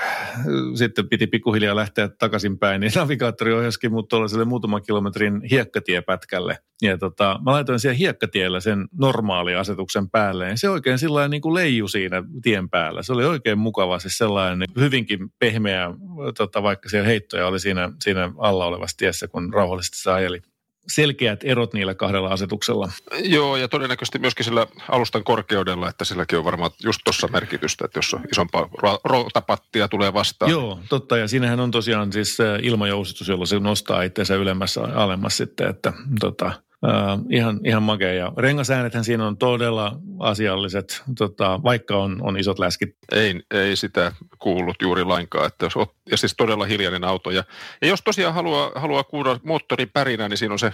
[0.74, 6.58] sitten piti pikkuhiljaa lähteä takaisinpäin, niin navigaattori ohjasikin mut tuollaiselle muutaman kilometrin hiekkatiepätkälle.
[6.82, 10.48] Ja tota, mä laitoin siellä hiekkatiellä sen normaaliasetuksen päälle.
[10.48, 13.02] Ja se oikein sillä niin kuin leiju siinä tien päällä.
[13.02, 15.90] Se oli oikein mukava, siis sellainen hyvinkin pehmeä,
[16.36, 20.40] tota, vaikka siellä heittoja oli siinä, siinä alla olevassa tiessä, kun rauhallisesti se ajeli
[20.88, 22.90] selkeät erot niillä kahdella asetuksella.
[23.24, 27.98] Joo, ja todennäköisesti myöskin sillä alustan korkeudella, että silläkin on varmaan just tuossa merkitystä, että
[27.98, 28.68] jos on isompaa
[29.04, 30.50] routapattia tulee vastaan.
[30.50, 35.68] Joo, totta, ja siinähän on tosiaan siis ilmajousitus, jolla se nostaa itseensä ylemmässä alemmas sitten,
[35.68, 36.52] että tota,
[36.86, 38.12] Uh, ihan, ihan makea.
[38.12, 42.96] Ja rengasäänethän siinä on todella asialliset, tota, vaikka on, on isot läskit.
[43.12, 45.46] Ei, ei sitä kuullut juuri lainkaan.
[45.46, 45.74] Että jos,
[46.10, 47.30] ja siis todella hiljainen auto.
[47.30, 47.44] Ja,
[47.82, 50.72] ja jos tosiaan haluaa, haluaa kuulla moottorin pärinä, niin siinä on se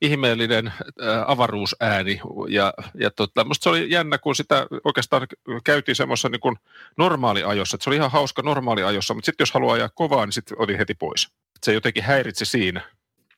[0.00, 0.82] ihmeellinen äh,
[1.26, 2.20] avaruusääni.
[2.48, 5.26] Ja, ja tota, musta se oli jännä, kun sitä oikeastaan
[5.64, 6.58] käytiin semmoisessa niin
[6.96, 7.76] normaaliajossa.
[7.76, 10.78] Että se oli ihan hauska normaaliajossa, mutta sitten jos haluaa ajaa kovaa, niin sitten oli
[10.78, 11.28] heti pois.
[11.62, 12.80] Se jotenkin häiritsi siinä.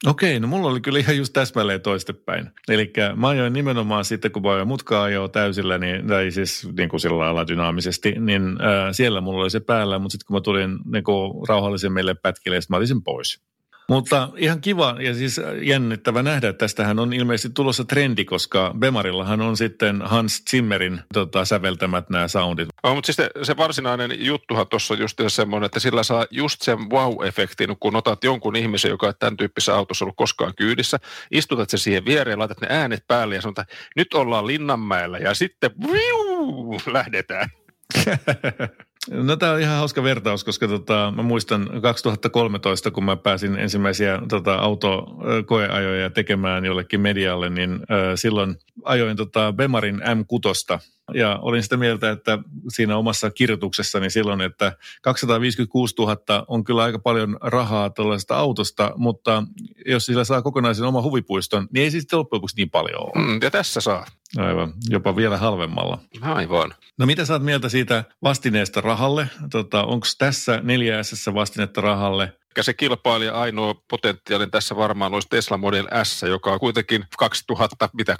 [0.06, 2.50] Okei, no mulla oli kyllä ihan just täsmälleen toistepäin.
[2.68, 6.88] Eli mä ajoin nimenomaan sitten, kun mä ajoin mutkaa ajoa täysillä, niin, tai siis niin
[6.88, 10.40] kuin sillä lailla dynaamisesti, niin äh, siellä mulla oli se päällä, mutta sitten kun mä
[10.40, 13.40] tulin niin kuin rauhallisemmille pätkille, mä otin sen pois.
[13.88, 19.40] Mutta ihan kiva ja siis jännittävä nähdä, että tästähän on ilmeisesti tulossa trendi, koska Bemarillahan
[19.40, 22.68] on sitten Hans Zimmerin tota, säveltämät nämä soundit.
[22.82, 26.62] No, mutta siis se, se varsinainen juttuhan tuossa on just semmoinen, että sillä saa just
[26.62, 30.98] sen wow-efektin, kun otat jonkun ihmisen, joka on tämän tyyppisessä autossa ollut koskaan kyydissä,
[31.30, 33.66] istutat se siihen viereen, laitat ne äänet päälle ja sanotaan,
[33.96, 37.50] nyt ollaan Linnanmäellä ja sitten viu, lähdetään.
[39.10, 44.22] No tämä on ihan hauska vertaus, koska tota, mä muistan 2013, kun mä pääsin ensimmäisiä
[44.28, 47.78] tota, autokoeajoja tekemään jollekin medialle, niin äh,
[48.14, 52.38] silloin ajoin tota Bemarin M6 ja olin sitä mieltä, että
[52.68, 59.42] siinä omassa kirjoituksessani silloin, että 256 000 on kyllä aika paljon rahaa tällaisesta autosta, mutta
[59.86, 63.26] jos sillä saa kokonaisen oma huvipuiston, niin ei siis loppujen lopuksi niin paljon ole.
[63.26, 64.06] Mm, ja tässä saa.
[64.36, 65.98] Aivan, jopa vielä halvemmalla.
[66.20, 66.74] Aivan.
[66.98, 69.28] No mitä saat mieltä siitä vastineesta rahalle?
[69.50, 72.32] Tota, Onko tässä 4 S vastinetta rahalle?
[72.62, 78.16] Se kilpailija ainoa potentiaalin tässä varmaan olisi Tesla Model S, joka on kuitenkin 2000, mitä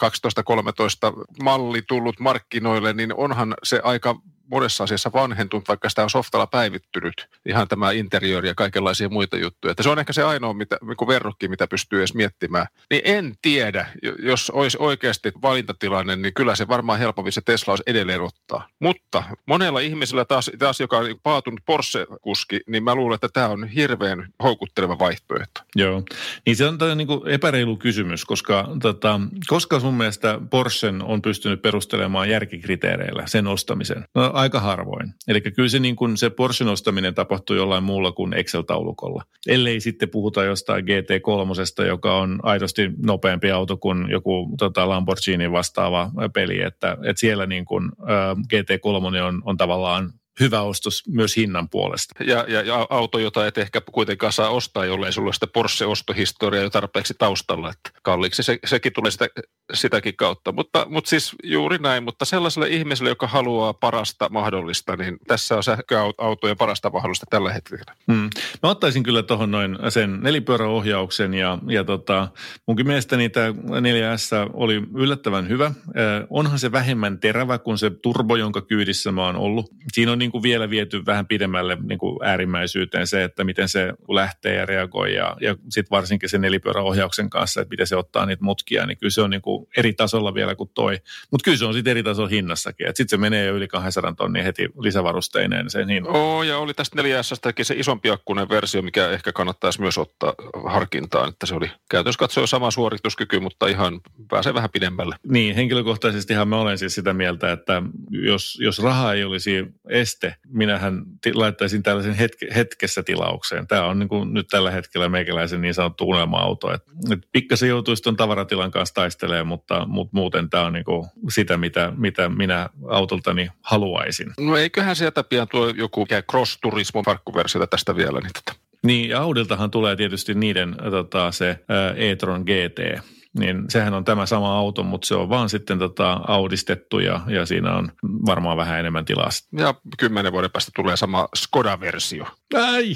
[1.12, 4.20] 12-13 malli tullut markkinoille, niin onhan se aika
[4.50, 7.28] monessa asiassa vanhentunut, vaikka sitä on softalla päivittynyt.
[7.48, 9.70] Ihan tämä interiöri ja kaikenlaisia muita juttuja.
[9.70, 12.66] Että se on ehkä se ainoa mitä, niin verrokki, mitä pystyy edes miettimään.
[12.90, 13.86] Niin en tiedä,
[14.18, 18.68] jos olisi oikeasti valintatilanne, niin kyllä se varmaan helpompi se Tesla olisi edelleen ottaa.
[18.80, 23.68] Mutta monella ihmisellä taas, taas joka on paatunut Porsche-kuski, niin mä luulen, että tämä on
[23.68, 25.60] hirveän houkutteleva vaihtoehto.
[25.76, 26.02] Joo,
[26.46, 31.62] niin se on niin kuin epäreilu kysymys, koska tota, koska sun mielestä Porsche on pystynyt
[31.62, 34.04] perustelemaan järkikriteereillä sen ostamisen?
[34.14, 35.14] No aika harvoin.
[35.28, 39.22] Eli kyllä se, niin kuin se Porsche nostaminen tapahtuu jollain muulla kuin Excel-taulukolla.
[39.46, 46.10] Ellei sitten puhuta jostain GT3, joka on aidosti nopeampi auto kuin joku tota, Lamborghini vastaava
[46.34, 51.68] peli, että, että siellä niin kuin, ä, GT3 on, on tavallaan hyvä ostos myös hinnan
[51.70, 52.24] puolesta.
[52.24, 56.70] Ja, ja, ja auto, jota et ehkä kuitenkaan saa ostaa, jollei sulla sitä Porsche-ostohistoriaa jo
[56.70, 57.70] tarpeeksi taustalla.
[57.70, 59.28] Että kalliiksi se, sekin tulee sitä,
[59.74, 60.52] sitäkin kautta.
[60.52, 65.62] Mutta, mutta siis juuri näin, mutta sellaiselle ihmiselle, joka haluaa parasta mahdollista, niin tässä on
[65.62, 67.94] sähköautojen parasta mahdollista tällä hetkellä.
[68.12, 68.30] Hmm.
[68.62, 72.28] Mä ottaisin kyllä tuohon noin sen nelipyöräohjauksen ja, ja tota,
[72.66, 75.66] munkin mielestäni tämä 4S oli yllättävän hyvä.
[75.66, 79.70] Eh, onhan se vähemmän terävä kuin se turbo, jonka kyydissä mä oon ollut.
[79.92, 83.94] Siinä on niin kuin vielä viety vähän pidemmälle niin kuin äärimmäisyyteen se, että miten se
[84.08, 88.44] lähtee ja reagoi ja, ja sitten varsinkin se nelipyöräohjauksen kanssa, että miten se ottaa niitä
[88.44, 90.98] mutkia, niin kyllä se on niin kuin kuin eri tasolla vielä kuin toi.
[91.30, 92.86] Mutta kyllä se on sitten eri tasolla hinnassakin.
[92.86, 96.16] Sitten se menee jo yli 200 tonnia heti lisävarusteineen sen hinnan.
[96.16, 100.34] Oo, ja oli tästä 4S se isompi akkunen versio, mikä ehkä kannattaisi myös ottaa
[100.66, 104.00] harkintaan, että se oli käytännössä katsoen sama suorituskyky, mutta ihan
[104.30, 105.16] pääsee vähän pidemmälle.
[105.28, 111.02] Niin, henkilökohtaisestihan mä olen siis sitä mieltä, että jos, jos raha ei olisi este, minähän
[111.20, 113.66] ti- laittaisin tällaisen hetke, hetkessä tilaukseen.
[113.66, 116.72] Tämä on niin kuin nyt tällä hetkellä meikäläisen niin sanottu unelma-auto.
[116.74, 116.82] Et,
[117.12, 121.56] et pikkasen joutuisi tuon tavaratilan kanssa taistelemaan, mutta, mutta muuten tämä on niin kuin sitä,
[121.56, 124.32] mitä, mitä minä autoltani haluaisin.
[124.40, 128.20] No eiköhän sieltä pian tuo joku Cross Turismo farkkuversiota tästä vielä.
[128.20, 128.60] Niin, tota.
[128.82, 131.64] niin ja Audiltahan tulee tietysti niiden tota, se
[131.96, 133.02] e-tron GT,
[133.38, 137.46] niin sehän on tämä sama auto, mutta se on vaan sitten tota audistettu ja, ja
[137.46, 139.28] siinä on varmaan vähän enemmän tilaa.
[139.58, 142.26] Ja kymmenen vuoden päästä tulee sama Skoda-versio.
[142.54, 142.94] Ai!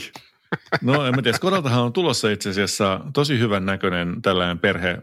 [0.83, 4.99] No en mä tiedä, Skodaltahan on tulossa itse asiassa tosi hyvän näköinen tällainen perhe ö,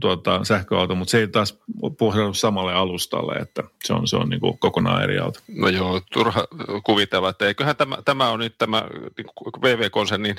[0.00, 1.58] tuota, sähköauto, mutta se ei taas
[1.98, 5.40] pohjaudu samalle alustalle, että se on, se on niin kuin kokonaan eri auto.
[5.56, 6.44] No joo, turha
[6.84, 8.84] kuvitella, että eiköhän tämä, tämä on nyt tämä
[9.62, 10.36] VV-konsernin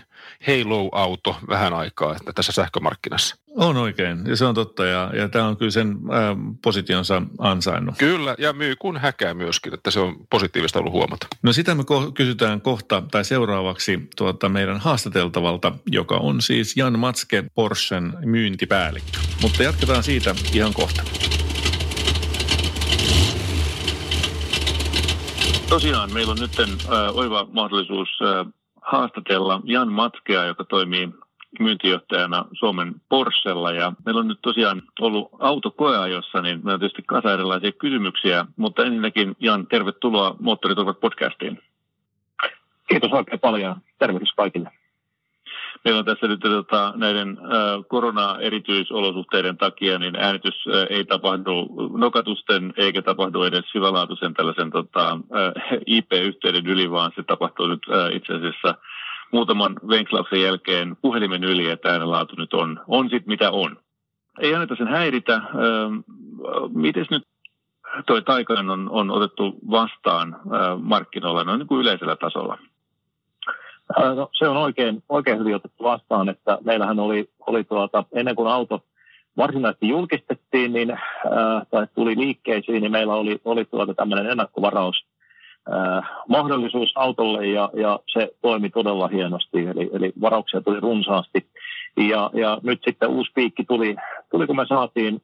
[0.47, 3.35] Halo-auto vähän aikaa että tässä sähkömarkkinassa.
[3.55, 7.95] On oikein, ja se on totta, ja, ja tämä on kyllä sen ää, positionsa ansainnut.
[7.97, 11.27] Kyllä, ja myy kun häkää myöskin, että se on positiivista ollut huomata.
[11.41, 16.99] No sitä me ko- kysytään kohta tai seuraavaksi tuota meidän haastateltavalta, joka on siis Jan
[16.99, 19.17] Matske, Porschen myyntipäällikkö.
[19.41, 21.03] Mutta jatketaan siitä ihan kohta.
[25.69, 31.09] Tosiaan meillä on nyt äh, oiva mahdollisuus äh, haastatella Jan Matkea, joka toimii
[31.59, 33.71] myyntijohtajana Suomen Porschella.
[33.71, 38.45] Ja meillä on nyt tosiaan ollut autokoeajossa, niin meillä on tietysti kasa erilaisia kysymyksiä.
[38.55, 41.59] Mutta ensinnäkin Jan, tervetuloa Moottoriturvat podcastiin.
[42.87, 43.75] Kiitos oikein paljon.
[43.99, 44.71] Tervehdys kaikille.
[45.85, 47.37] Meillä on tässä nyt tota, näiden
[47.87, 51.67] korona-erityisolosuhteiden takia, niin äänitys ei tapahdu
[51.97, 55.19] nokatusten eikä tapahdu edes hyvälaatuisen tällaisen tota,
[55.85, 57.81] IP-yhteyden yli, vaan se tapahtuu nyt
[58.13, 58.75] itse asiassa
[59.31, 63.77] muutaman venkslauksen jälkeen puhelimen yli, että äänenlaatu nyt on, on sit mitä on.
[64.39, 65.41] Ei anneta sen häiritä.
[66.73, 67.23] Miten nyt
[68.05, 70.35] toi Taikan on, on otettu vastaan
[70.81, 72.57] markkinoilla noin niin kuin yleisellä tasolla?
[74.15, 78.47] No, se on oikein, oikein hyvin otettu vastaan, että meillähän oli, oli tuota, ennen kuin
[78.47, 78.81] auto
[79.37, 80.99] varsinaisesti julkistettiin niin, äh,
[81.71, 85.05] tai tuli liikkeisiin, niin meillä oli, oli tuota tämmöinen ennakkovaraus
[85.73, 91.47] äh, mahdollisuus autolle ja, ja, se toimi todella hienosti, eli, eli varauksia tuli runsaasti.
[91.97, 93.95] Ja, ja nyt sitten uusi piikki tuli,
[94.31, 95.21] tuli kun me saatiin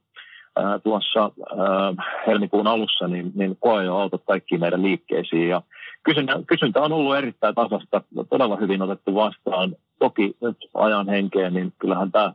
[0.59, 5.61] äh, tuossa äh, helmikuun alussa, niin, niin koeajo-autot kaikkiin meidän liikkeisiin ja
[6.03, 9.75] kysyntä, kysyntä on ollut erittäin tasasta, todella hyvin otettu vastaan.
[9.99, 12.33] Toki nyt ajan henkeen, niin kyllähän tämä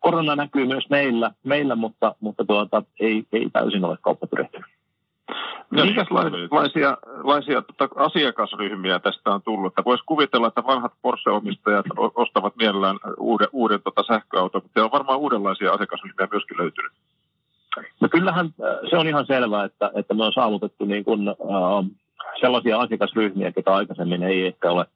[0.00, 4.66] korona näkyy myös meillä, meillä mutta, mutta tuota, ei, ei täysin ole kauppa tyrehtynyt.
[5.70, 9.72] Minkälaisia laisia, tota, asiakasryhmiä tästä on tullut?
[9.72, 15.18] Että voisi kuvitella, että vanhat Porsche-omistajat ostavat mielellään uuden, uuden tota, sähköauton, mutta on varmaan
[15.18, 16.92] uudenlaisia asiakasryhmiä myöskin löytynyt.
[18.00, 18.54] No kyllähän
[18.90, 21.34] se on ihan selvää, että, että me on saavutettu niin kuin, äh,
[22.40, 24.86] sellaisia asiakasryhmiä, joita aikaisemmin ei ehkä ole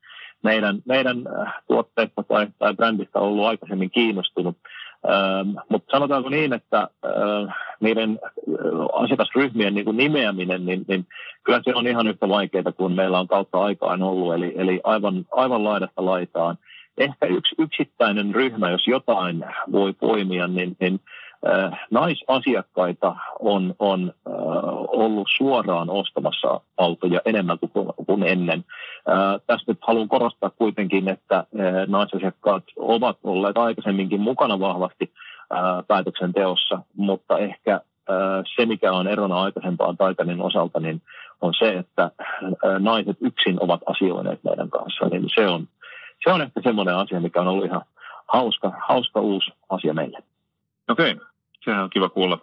[0.42, 4.56] meidän, meidän äh, tuotteista tai, tai brändistä ollut aikaisemmin kiinnostunut.
[5.08, 11.06] Ähm, mutta sanotaanko niin, että äh, niiden äh, asiakasryhmien niin kuin nimeäminen, niin, niin
[11.44, 15.26] kyllä se on ihan yhtä vaikeaa kuin meillä on kautta aikaan ollut, eli, eli aivan,
[15.32, 16.58] aivan laidasta laitaan.
[16.98, 21.00] Ehkä yksi yksittäinen ryhmä, jos jotain voi poimia, niin, niin
[21.90, 24.12] naisasiakkaita on, on
[24.88, 27.58] ollut suoraan ostamassa autoja enemmän
[28.06, 28.64] kuin, ennen.
[29.08, 31.44] Äh, tässä nyt haluan korostaa kuitenkin, että
[31.86, 35.12] naisasiakkaat ovat olleet aikaisemminkin mukana vahvasti
[35.88, 37.80] päätöksenteossa, mutta ehkä
[38.56, 41.02] se, mikä on erona aikaisempaan Taikanin osalta, niin
[41.40, 42.10] on se, että
[42.78, 45.06] naiset yksin ovat asioineet meidän kanssa.
[45.06, 45.68] Niin se on,
[46.24, 47.82] se on ehkä semmoinen asia, mikä on ollut ihan
[48.28, 50.18] hauska, hauska uusi asia meille.
[50.88, 51.26] Okei, okay.
[51.64, 52.38] sehän on kiva kuulla.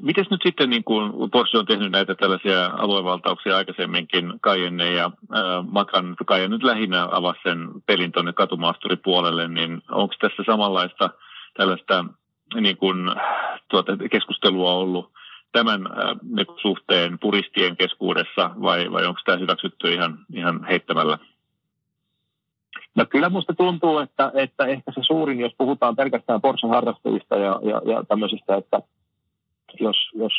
[0.00, 5.66] Miten nyt sitten, niin kuin Porsche on tehnyt näitä tällaisia aluevaltauksia aikaisemminkin, Cayenne ja äh,
[5.70, 11.10] Makan, Cayenne nyt lähinnä avasi sen pelin tuonne katumaasturipuolelle, niin onko tässä samanlaista
[11.54, 12.04] tällaista
[12.54, 13.10] niin kuin,
[13.70, 15.12] tuota, keskustelua ollut
[15.52, 21.18] tämän äh, suhteen puristien keskuudessa vai, vai onko tämä hyväksytty ihan, ihan heittämällä?
[22.94, 27.82] No kyllä minusta tuntuu, että, että ehkä se suurin, jos puhutaan pelkästään Porsche-harrastajista ja, ja,
[27.92, 28.82] ja tämmöisistä, että
[29.80, 30.32] jos, jos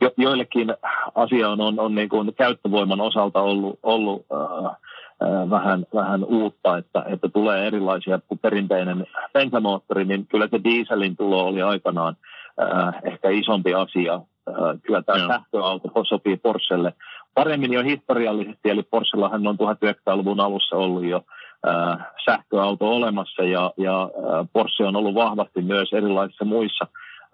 [0.00, 0.74] jo, joillekin
[1.14, 7.04] asia on, on, on niin kuin käyttövoiman osalta ollut, ollut äh, vähän, vähän uutta, että,
[7.06, 12.16] että tulee erilaisia kuin perinteinen bensamoottori, niin kyllä se dieselin tulo oli aikanaan
[12.62, 14.20] äh, ehkä isompi asia.
[14.48, 16.92] Äh, kyllä tämä sähköauto sopii Porschelle.
[17.34, 21.24] Paremmin jo historiallisesti, eli Porschellahan on 1900-luvun alussa ollut jo
[21.68, 26.86] äh, sähköauto olemassa ja, ja äh, Porsche on ollut vahvasti myös erilaisissa muissa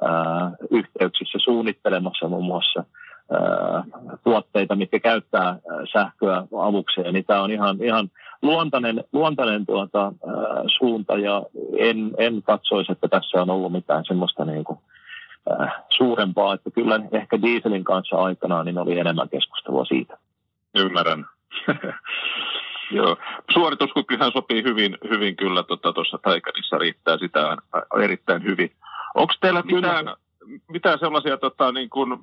[0.02, 2.84] äh, yhteyksissä suunnittelemassa muun muassa
[4.24, 5.58] tuotteita, mitkä käyttää äh,
[5.92, 8.10] sähköä avukseen, niin tämä on ihan, ihan
[8.42, 10.12] luontainen, luontainen tuota,
[10.78, 11.42] suunta ja
[11.78, 14.97] en, en katsoisi, että tässä on ollut mitään semmoista niin kuin, äh,
[15.90, 20.18] suurempaa, että kyllä ehkä dieselin kanssa aikanaan niin oli enemmän keskustelua siitä.
[20.74, 21.26] Ymmärrän.
[22.90, 23.16] Joo.
[23.50, 27.56] Suorituskykyhän sopii hyvin, hyvin kyllä tuossa tota, Taikanissa, riittää sitä
[28.02, 28.70] erittäin hyvin.
[29.14, 30.06] Onko teillä mitään,
[30.68, 32.18] mitään sellaisia tota, niin kuin,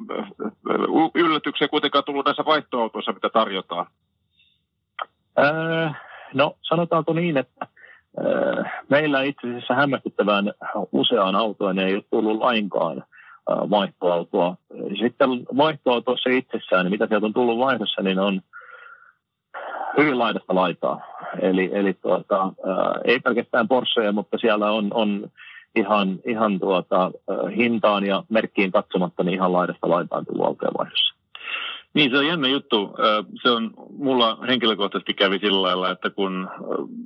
[1.15, 3.85] yllätyksiä kuitenkaan tullut näissä vaihtoautoissa, mitä tarjotaan?
[5.39, 5.89] Öö,
[6.33, 7.67] no sanotaanko niin, että
[8.25, 10.53] öö, meillä itse asiassa hämmästyttävän
[10.91, 13.03] useaan autoon ei ole tullut lainkaan
[13.47, 14.55] vaihtoautoa.
[14.99, 18.41] Sitten vaihtoautossa itsessään, niin mitä sieltä on tullut vaihdossa, niin on
[19.97, 21.01] hyvin laidasta laitaa.
[21.41, 22.51] Eli, eli tuota, ää,
[23.05, 25.29] ei pelkästään Porscheja, mutta siellä on, on
[25.75, 27.11] ihan, ihan tuota,
[27.57, 31.14] hintaan ja merkkiin katsomatta niin ihan laidasta laitaan tullut autojen vaihdossa.
[31.95, 32.95] Niin, se on jännä juttu.
[33.43, 36.49] Se on, mulla henkilökohtaisesti kävi sillä lailla, että kun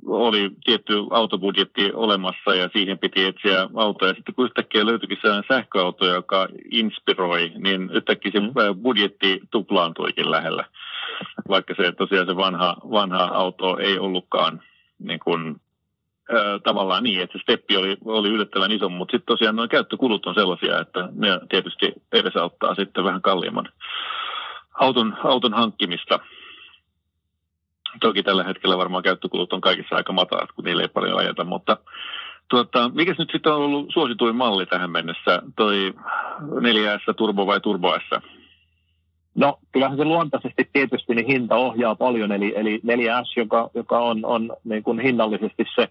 [0.06, 6.06] oli tietty autobudjetti olemassa ja siihen piti etsiä autoja, sitten kun yhtäkkiä löytyikin sellainen sähköauto,
[6.06, 8.82] joka inspiroi, niin yhtäkkiä se mm.
[8.82, 10.64] budjetti tuplaantuikin lähellä.
[11.48, 14.62] Vaikka se tosiaan se vanha, vanha auto ei ollutkaan
[14.98, 15.60] niin kuin,
[16.64, 20.34] tavallaan niin, että se steppi oli, oli yllättävän iso, mutta sitten tosiaan nuo käyttökulut on
[20.34, 23.68] sellaisia, että ne tietysti edesauttaa sitten vähän kalliimman
[24.80, 26.20] auton, auton hankkimista.
[28.00, 31.76] Toki tällä hetkellä varmaan käyttökulut on kaikissa aika matalat, kun niille ei paljon ajeta, mutta
[32.48, 35.94] tuota, mikä nyt sitten on ollut suosituin malli tähän mennessä, toi
[36.40, 38.22] 4S Turbo vai Turbo S?
[39.34, 44.24] No kyllähän se luontaisesti tietysti niin hinta ohjaa paljon, eli, eli 4S, joka, joka on,
[44.24, 45.88] on niin kuin hinnallisesti se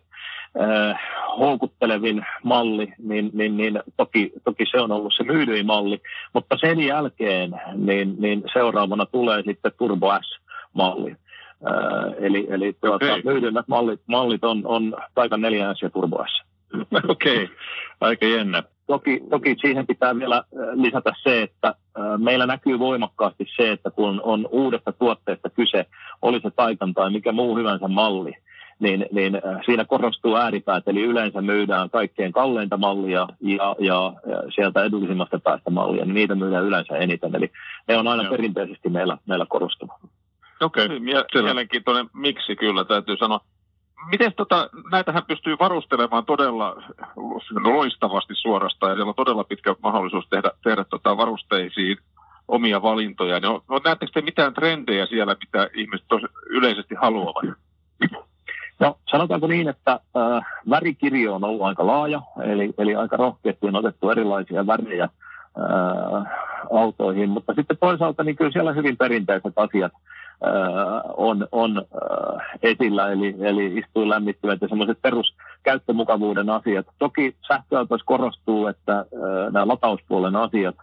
[0.62, 1.00] äh,
[1.38, 6.02] houkuttelevin malli, niin, niin, niin toki, toki se on ollut se myydyin malli,
[6.34, 11.16] mutta sen jälkeen niin, niin seuraavana tulee sitten Turbo S-malli.
[11.68, 13.22] Äh, eli eli tuota, okay.
[13.26, 16.50] myydyimmät mallit, mallit on, on Taikan 4S ja Turbo S.
[17.10, 17.56] Okei, okay.
[18.02, 18.64] aika jännä.
[18.88, 20.44] Toki, toki siihen pitää vielä
[20.74, 21.76] lisätä se, että
[22.18, 25.86] meillä näkyy voimakkaasti se, että kun on uudesta tuotteesta kyse,
[26.22, 28.34] oli se Taikan tai mikä muu hyvänsä malli,
[28.80, 34.84] niin, niin siinä korostuu ääripäät, eli yleensä myydään kaikkein kalleinta mallia ja, ja, ja sieltä
[34.84, 37.52] edullisimmasta päästä mallia, niin niitä myydään yleensä eniten, eli
[37.88, 38.32] ne on aina Joo.
[38.32, 40.00] perinteisesti meillä, meillä korostuva.
[40.62, 41.00] Okei, okay.
[41.44, 43.40] mielenkiintoinen miksi kyllä täytyy sanoa.
[44.12, 46.84] Miten tota, näitähän pystyy varustelemaan todella
[47.64, 51.98] loistavasti suorastaan ja siellä on todella pitkä mahdollisuus tehdä, tehdä tota varusteisiin
[52.48, 53.40] omia valintoja.
[53.40, 57.69] No, no, näettekö te mitään trendejä siellä, mitä ihmiset tos, yleisesti haluavat?
[58.80, 63.76] No sanotaanko niin, että äh, värikirjo on ollut aika laaja, eli, eli aika rohkeasti on
[63.76, 66.24] otettu erilaisia värejä äh,
[66.72, 69.92] autoihin, mutta sitten toisaalta niin kyllä siellä hyvin perinteiset asiat
[71.18, 71.86] on, on
[72.64, 76.86] esillä, eli, eli istuu lämmittyvät ja semmoiset peruskäyttömukavuuden asiat.
[77.00, 79.06] Toki sähköautoissa korostuu, että
[79.52, 80.76] nämä latauspuolen asiat,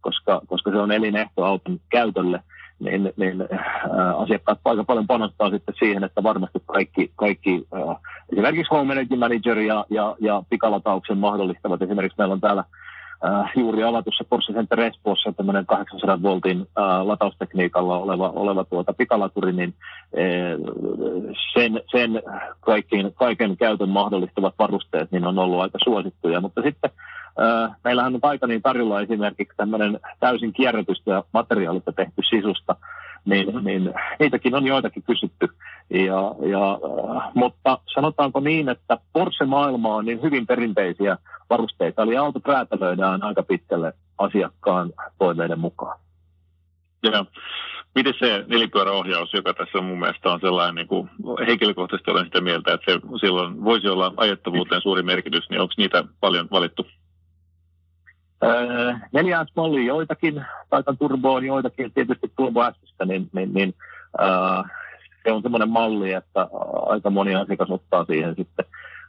[0.00, 2.40] koska, koska se on elinehto auton käytölle,
[2.84, 3.44] niin, niin
[4.16, 7.66] asiakkaat aika paljon panostaa sitten siihen, että varmasti kaikki, kaikki
[8.32, 11.82] esimerkiksi Home Energy Manager ja, ja, ja pikalatauksen mahdollistavat.
[11.82, 12.64] Esimerkiksi meillä on täällä
[13.24, 19.52] äh, juuri avatussa Porsche Center Espoossa tämmöinen 800 voltin äh, lataustekniikalla oleva, oleva tuota pikalaturi,
[19.52, 19.74] niin
[20.18, 20.58] äh,
[21.54, 22.22] sen, sen
[22.60, 26.40] kaiken, kaiken käytön mahdollistavat varusteet niin on ollut aika suosittuja.
[26.40, 27.21] Mutta sitten äh,
[27.84, 32.76] meillähän on aika niin tarjolla esimerkiksi tämmöinen täysin kierrätystä materiaalista tehty sisusta,
[33.24, 33.64] niin, mm-hmm.
[33.64, 35.48] niin niitäkin on joitakin kysytty.
[35.90, 36.78] Ja, ja,
[37.34, 41.16] mutta sanotaanko niin, että Porsche-maailma on niin hyvin perinteisiä
[41.50, 45.98] varusteita, eli auto räätälöidään aika pitkälle asiakkaan toiveiden mukaan.
[47.02, 47.24] Ja
[47.94, 51.10] miten se nelipyöräohjaus, joka tässä mun mielestä on sellainen, niin kuin
[51.46, 56.04] henkilökohtaisesti olen sitä mieltä, että se silloin voisi olla ajettavuuteen suuri merkitys, niin onko niitä
[56.20, 56.86] paljon valittu?
[58.42, 63.74] Öö, neljään malliin joitakin, taitan turboon joitakin, tietysti turbo S, niin, niin, niin
[64.20, 64.28] öö,
[65.24, 66.48] se on semmoinen malli, että
[66.86, 68.64] aika moni asiakas ottaa siihen sitten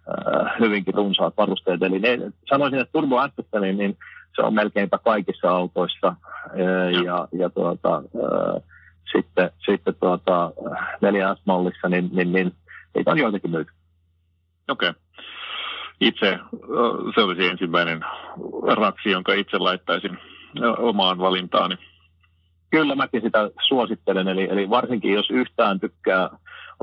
[0.08, 1.84] öö, hyvinkin runsaat varusteet.
[1.84, 2.18] Eli ne,
[2.50, 3.98] sanoisin, että turbo S, niin, niin
[4.36, 6.16] se on melkeinpä kaikissa autoissa
[6.60, 8.60] öö, ja, ja tuota, öö,
[9.16, 10.52] sitten, sitten tuota,
[11.06, 12.54] 4S-mallissa, niin, niin, niin
[12.96, 13.72] niitä on joitakin myyty.
[14.70, 14.90] Okei.
[14.90, 15.03] Okay.
[16.02, 16.40] Itse
[17.16, 18.06] se olisi ensimmäinen
[18.76, 20.18] raksi, jonka itse laittaisin
[20.78, 21.76] omaan valintaani.
[22.70, 26.30] Kyllä mäkin sitä suosittelen, eli, eli varsinkin jos yhtään tykkää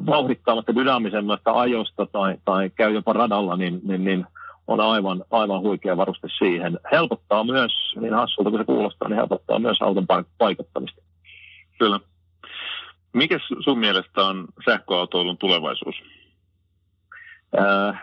[0.06, 4.26] vauhdikkaamasta, dynaamisemmasta ajosta tai, tai käy jopa radalla, niin, niin, niin
[4.66, 6.78] on aivan, aivan huikea varuste siihen.
[6.92, 10.06] Helpottaa myös, niin hassulta kuin se kuulostaa, niin helpottaa myös auton
[10.38, 11.02] paikottamista.
[11.78, 12.00] Kyllä.
[13.12, 15.94] Mikä sun mielestä on sähköautoilun tulevaisuus?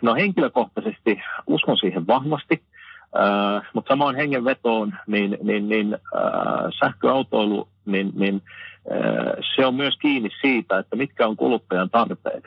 [0.01, 2.61] No henkilökohtaisesti uskon siihen vahvasti,
[3.73, 5.97] mutta samaan hengenvetoon niin, niin, niin
[6.79, 8.41] sähköautoilu, niin, niin
[9.55, 12.43] se on myös kiinni siitä, että mitkä on kuluttajan tarpeet.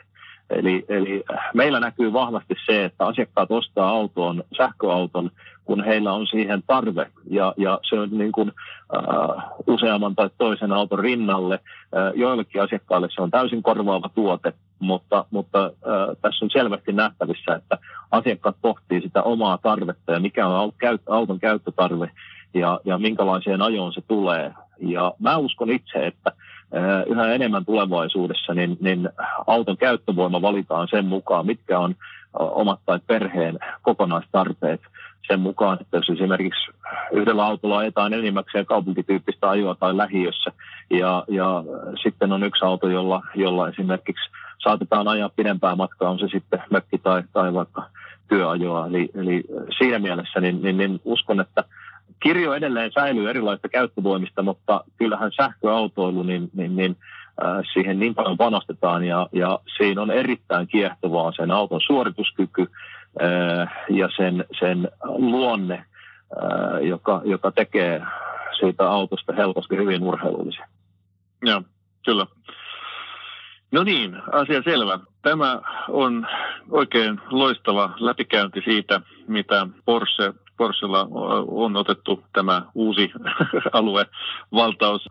[0.49, 1.23] Eli, eli
[1.53, 5.31] meillä näkyy vahvasti se, että asiakkaat ostaa auton, sähköauton,
[5.65, 7.11] kun heillä on siihen tarve.
[7.29, 8.51] Ja, ja se on niin kuin,
[8.97, 11.59] uh, useamman tai toisen auton rinnalle.
[11.65, 17.55] Uh, joillekin asiakkaille se on täysin korvaava tuote, mutta, mutta uh, tässä on selvästi nähtävissä,
[17.55, 17.77] että
[18.11, 20.71] asiakkaat pohtii sitä omaa tarvetta ja mikä on
[21.09, 22.11] auton käyttötarve
[22.53, 24.53] ja, ja minkälaiseen ajoon se tulee.
[24.79, 26.31] Ja mä uskon itse, että
[27.07, 29.09] yhä enemmän tulevaisuudessa, niin, niin
[29.47, 31.95] auton käyttövoima valitaan sen mukaan, mitkä on
[32.33, 34.81] omat tai perheen kokonaistarpeet
[35.27, 36.71] sen mukaan, että jos esimerkiksi
[37.11, 40.51] yhdellä autolla ajetaan enimmäkseen kaupunkityyppistä ajoa tai lähiössä,
[40.89, 41.63] ja, ja
[42.03, 44.29] sitten on yksi auto, jolla, jolla esimerkiksi
[44.63, 47.83] saatetaan ajaa pidempää matkaa, on se sitten mökki tai, tai vaikka
[48.29, 48.87] työajoa.
[48.87, 49.43] Eli, eli
[49.77, 51.63] siinä mielessä niin, niin, niin uskon, että
[52.23, 56.97] kirjo edelleen säilyy erilaisista käyttövoimista, mutta kyllähän sähköautoilu, niin, niin, niin
[57.43, 62.67] äh, siihen niin paljon panostetaan ja, ja siinä on erittäin kiehtovaa sen auton suorituskyky
[63.21, 65.73] äh, ja sen, sen luonne,
[66.43, 68.01] äh, joka, joka tekee
[68.59, 70.67] siitä autosta helposti hyvin urheilullisia.
[71.41, 71.61] Joo,
[72.05, 72.25] kyllä.
[73.71, 74.99] No niin, asia selvä.
[75.21, 76.27] Tämä on
[76.69, 81.07] oikein loistava läpikäynti siitä, mitä Porsche Porschella
[81.47, 83.11] on otettu tämä uusi
[83.73, 84.05] alue
[84.51, 85.07] valtaus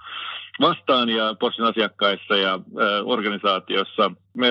[0.61, 2.61] vastaan ja Porschen asiakkaissa ja
[3.04, 4.11] organisaatiossa.
[4.34, 4.48] Me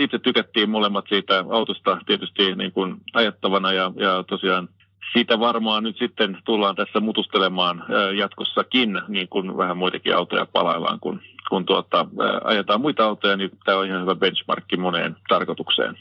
[0.00, 4.68] itse tykättiin molemmat siitä autosta tietysti niin kuin ajattavana ja, ja tosiaan
[5.12, 7.84] siitä varmaan nyt sitten tullaan tässä mutustelemaan
[8.18, 12.06] jatkossakin, niin kuin vähän muitakin autoja palaillaan, kun, kun tuota,
[12.44, 15.96] ajetaan muita autoja, niin tämä on ihan hyvä benchmarkki moneen tarkoitukseen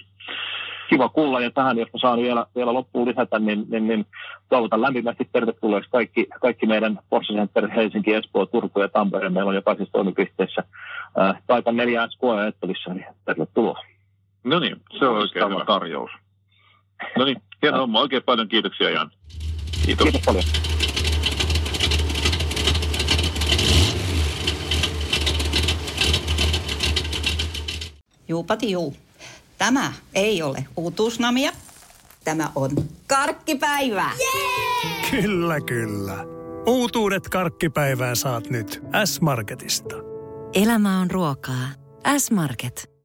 [0.89, 1.41] kiva kuulla.
[1.41, 4.05] Ja tähän, jos saan vielä, vielä loppuun lisätä, niin, niin, niin
[4.49, 9.29] toivotan lämpimästi tervetulleeksi kaikki, kaikki meidän Porsche Center Helsinki, Espoo, Turku ja Tampere.
[9.29, 10.63] Meillä on jokaisessa toimipisteessä
[11.19, 13.79] äh, Taikan 4 s koeajattelissa, niin tervetuloa.
[14.43, 16.11] No niin, se on oikein hyvä tarjous.
[17.17, 17.99] No niin, hieno homma.
[17.99, 19.11] Oikein paljon kiitoksia Jan.
[19.85, 20.03] Kiitos.
[20.03, 20.43] Kiitos paljon.
[28.27, 28.95] Juupati juu.
[29.57, 31.51] Tämä ei ole uutuusnamia.
[32.23, 32.71] Tämä on
[33.07, 34.11] karkkipäivää.
[34.19, 35.11] Yeah!
[35.11, 36.25] Kyllä, kyllä.
[36.65, 39.95] Uutuudet karkkipäivään saat nyt S-Marketista.
[40.53, 41.67] Elämä on ruokaa.
[42.17, 42.89] S-Market.